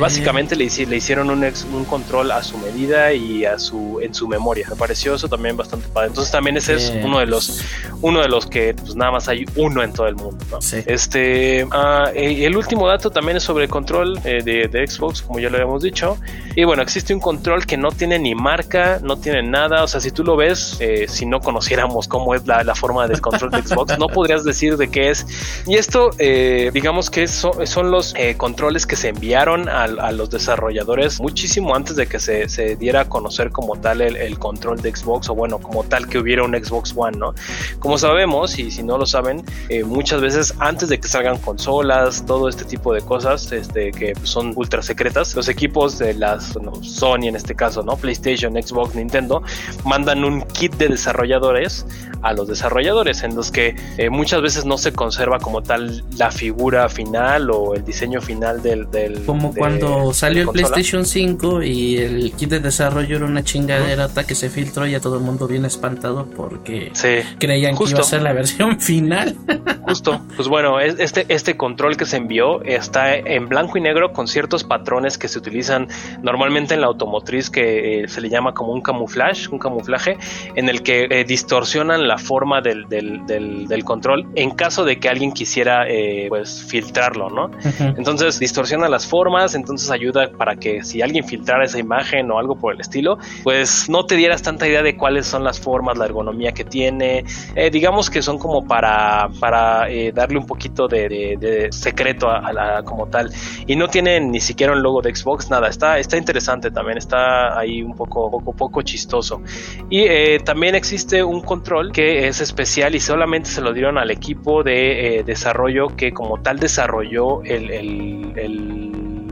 [0.00, 4.26] básicamente le, le hicieron un, un control a su medida y a su, en su
[4.26, 4.66] memoria.
[4.70, 6.08] Me pareció eso también bastante padre.
[6.08, 7.57] Entonces también ese es uno de los
[8.00, 10.44] uno de los que pues nada más hay uno en todo el mundo.
[10.86, 15.50] Este, uh, el último dato también es sobre el control eh, de, Xbox, como ya
[15.50, 16.18] lo habíamos dicho.
[16.54, 19.82] Y bueno, existe un control que no tiene ni marca, no tiene nada.
[19.82, 23.20] O sea, si tú lo ves, eh, si no conociéramos cómo es la, forma del
[23.20, 25.26] control de Xbox, no podrías decir de qué es.
[25.66, 31.20] Y esto, eh, digamos que son, son los controles que se enviaron a, los desarrolladores
[31.20, 35.28] muchísimo antes de que se, diera a conocer como tal el, el control de Xbox
[35.28, 37.34] o bueno, como tal que hubiera un Xbox One, ¿no?
[37.78, 42.24] Como sabemos, y si no lo saben, eh, muchas veces antes de que salgan consolas,
[42.26, 47.28] todo este tipo de cosas este, que son ultra secretas, los equipos de las Sony
[47.28, 47.96] en este caso, ¿no?
[47.96, 49.42] PlayStation, Xbox, Nintendo,
[49.84, 51.86] mandan un kit de desarrolladores
[52.22, 56.30] a los desarrolladores en los que eh, muchas veces no se conserva como tal la
[56.30, 58.90] figura final o el diseño final del...
[58.90, 64.08] del como cuando salió el PlayStation 5 y el kit de desarrollo era una chingadera
[64.26, 67.08] que se filtró y a todo el mundo viene espantado porque sí
[67.38, 69.36] creían que iba a ser la versión final.
[69.82, 74.28] Justo, pues bueno, este, este control que se envió está en blanco y negro con
[74.28, 75.88] ciertos patrones que se utilizan
[76.22, 80.18] normalmente en la automotriz que eh, se le llama como un camuflaje, un camuflaje,
[80.54, 85.32] en el que eh, distorsionan la forma del, del, control en caso de que alguien
[85.32, 87.50] quisiera eh, pues filtrarlo, ¿no?
[87.96, 92.56] Entonces distorsiona las formas, entonces ayuda para que si alguien filtrara esa imagen o algo
[92.56, 96.06] por el estilo, pues no te dieras tanta idea de cuáles son las formas, la
[96.06, 97.24] ergonomía que tiene,
[97.54, 102.82] eh, digamos que son como para, para eh, darle un poquito de, secreto a, la
[102.82, 103.30] como tal.
[103.66, 105.68] Y no tienen ni siquiera un logo de Xbox, nada.
[105.68, 109.42] Está, está interesante también, está ahí un poco, poco, poco chistoso.
[109.90, 114.12] Y eh, también existe un control que es especial y solamente se lo dieron al
[114.12, 118.88] equipo de desarrollo que como tal desarrolló el, el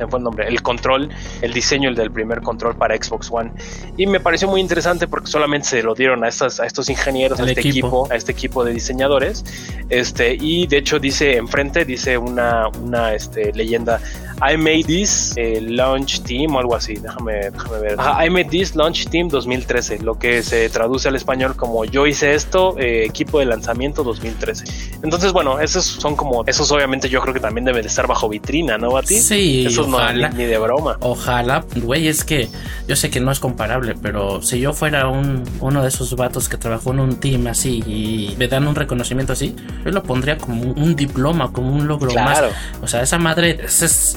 [0.09, 1.09] fue el nombre, el control,
[1.41, 3.53] el diseño el del primer control para Xbox One.
[3.97, 7.41] Y me pareció muy interesante porque solamente se lo dieron a, estas, a estos ingenieros,
[7.41, 8.09] a este equipo.
[8.11, 9.45] a este equipo de diseñadores.
[9.89, 14.01] Este, y de hecho dice enfrente, dice una, una este, leyenda,
[14.43, 17.97] I made this eh, launch team o algo así, déjame, déjame ver.
[17.99, 22.35] I made this launch team 2013, lo que se traduce al español como yo hice
[22.35, 24.65] esto, eh, equipo de lanzamiento 2013.
[25.03, 28.29] Entonces, bueno, esos son como, esos obviamente yo creo que también deben de estar bajo
[28.29, 29.19] vitrina, ¿no, Bati?
[29.19, 30.99] Sí, esos ojalá, no ni de broma.
[31.01, 32.49] Ojalá, güey, es que
[32.87, 36.49] yo sé que no es comparable, pero si yo fuera un, uno de esos vatos
[36.49, 40.37] que trabajó en un team así y me dan un reconocimiento así, yo lo pondría
[40.37, 42.49] como un, diploma, como un logro claro.
[42.49, 42.83] más.
[42.83, 44.17] O sea, esa madre es es,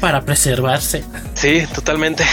[0.00, 1.04] para preservarse.
[1.34, 2.24] Sí, totalmente.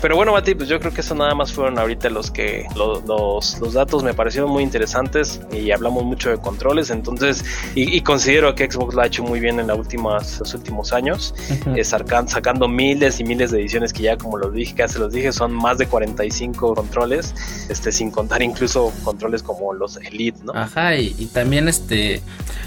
[0.00, 3.04] Pero bueno, Mati, pues yo creo que eso nada más fueron ahorita los que los,
[3.04, 7.44] los, datos me parecieron muy interesantes y hablamos mucho de controles, entonces,
[7.74, 11.34] y, considero que Xbox lo ha hecho muy bien en las últimas, los últimos años,
[11.76, 15.12] eh, sacando miles y miles de ediciones que ya como los dije, que se los
[15.12, 17.34] dije, son más de 45 controles,
[17.68, 20.52] este, sin contar incluso controles como los Elite, ¿no?
[20.54, 22.22] Ajá, y, y también este,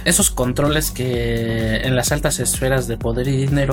[0.05, 3.72] esos controles que en las altas esferas de poder y dinero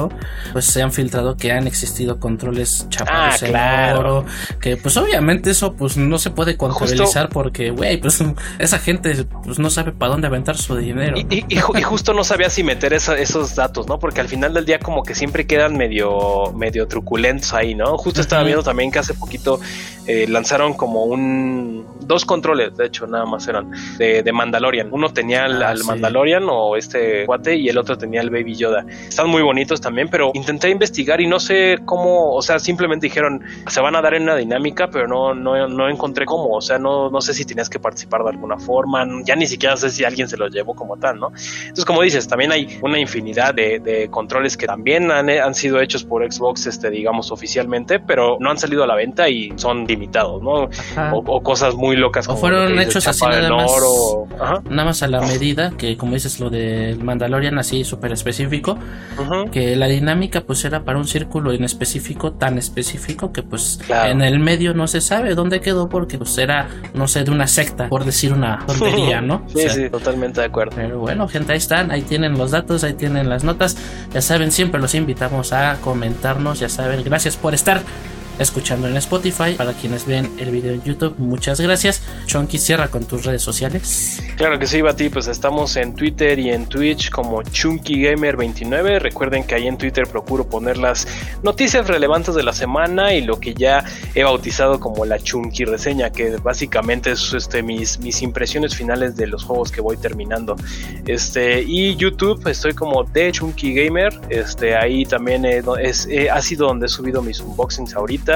[0.52, 4.24] pues se han filtrado que han existido controles chapados ah, en oro,
[4.60, 8.22] que pues obviamente eso pues no se puede contabilizar porque, güey, pues
[8.58, 11.16] esa gente pues no sabe para dónde aventar su dinero.
[11.16, 13.98] Y, justo no sabía si meter esos datos, ¿no?
[13.98, 17.98] Porque al final del día como que siempre quedan medio, medio truculentos ahí, ¿no?
[17.98, 19.60] Justo estaba viendo también que hace poquito
[20.06, 24.88] eh, lanzaron como un dos controles, de hecho, nada más eran de, Mandalorian.
[24.90, 28.84] Uno tenía al, ah, Mandalorian o este cuate y el otro tenía el Baby Yoda.
[29.08, 33.42] Están muy bonitos también, pero intenté investigar y no sé cómo, o sea, simplemente dijeron
[33.66, 36.78] se van a dar en una dinámica, pero no, no, no encontré cómo, o sea,
[36.78, 40.04] no, no sé si tenías que participar de alguna forma, ya ni siquiera sé si
[40.04, 41.28] alguien se los llevó como tal, ¿no?
[41.62, 46.04] Entonces, como dices, también hay una infinidad de, controles que también han, han, sido hechos
[46.04, 50.42] por Xbox, este, digamos, oficialmente, pero no han salido a la venta y son limitados,
[50.42, 50.68] ¿no?
[51.12, 52.28] O, cosas muy locas.
[52.28, 53.72] O fueron hechos así nada más,
[54.64, 58.78] nada más a la medida, que como dices lo del Mandalorian así súper específico,
[59.52, 64.20] que la dinámica pues era para un círculo en específico, tan específico que pues en
[64.20, 67.88] el medio no se sabe dónde quedó porque pues era, no sé, de una secta,
[67.88, 69.42] por decir una tontería, ¿no?
[69.48, 70.76] sí, sí, totalmente de acuerdo.
[70.76, 73.76] Pero bueno, gente, ahí están, ahí tienen los datos, ahí tienen las notas.
[74.12, 77.80] Ya saben, siempre los invitamos a comentarnos, ya saben, gracias por estar
[78.40, 79.54] escuchando en Spotify.
[79.56, 82.02] Para quienes ven el video en YouTube, muchas gracias.
[82.26, 84.22] Chonky, cierra con tus redes sociales.
[84.36, 88.98] Claro que sí, Bati, pues estamos en Twitter y en Twitch como ChunkyGamer29.
[88.98, 91.06] Recuerden que ahí en Twitter procuro poner las
[91.42, 93.84] noticias relevantes de la semana y lo que ya
[94.14, 99.26] he bautizado como la Chunky reseña, que básicamente es este, mis, mis impresiones finales de
[99.26, 100.56] los juegos que voy terminando.
[101.06, 104.18] Este, y YouTube, estoy como de Chunky Gamer.
[104.30, 108.29] Este, ahí también es, ha sido donde he subido mis unboxings ahorita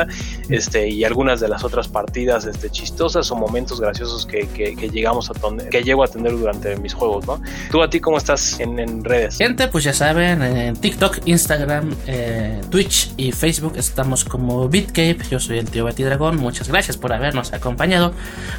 [0.48, 4.44] este, y algunas de las otras partidas este, chistosas o momentos graciosos que,
[4.92, 5.34] llegamos a
[5.70, 7.40] que llego a tener durante mis juegos, ¿no?
[7.70, 9.38] ¿Tú a ti cómo estás en, redes?
[9.38, 15.18] Gente, pues ya saben, en TikTok, Instagram, eh, Twitch y Facebook estamos como BitCape.
[15.30, 16.36] Yo soy el tío Dragón.
[16.36, 18.12] Muchas gracias por habernos acompañado.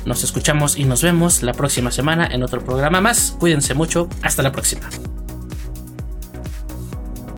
[0.06, 3.36] Nos escuchamos y nos vemos la próxima semana en otro programa más.
[3.40, 4.08] Cuídense mucho.
[4.22, 4.90] Hasta la próxima.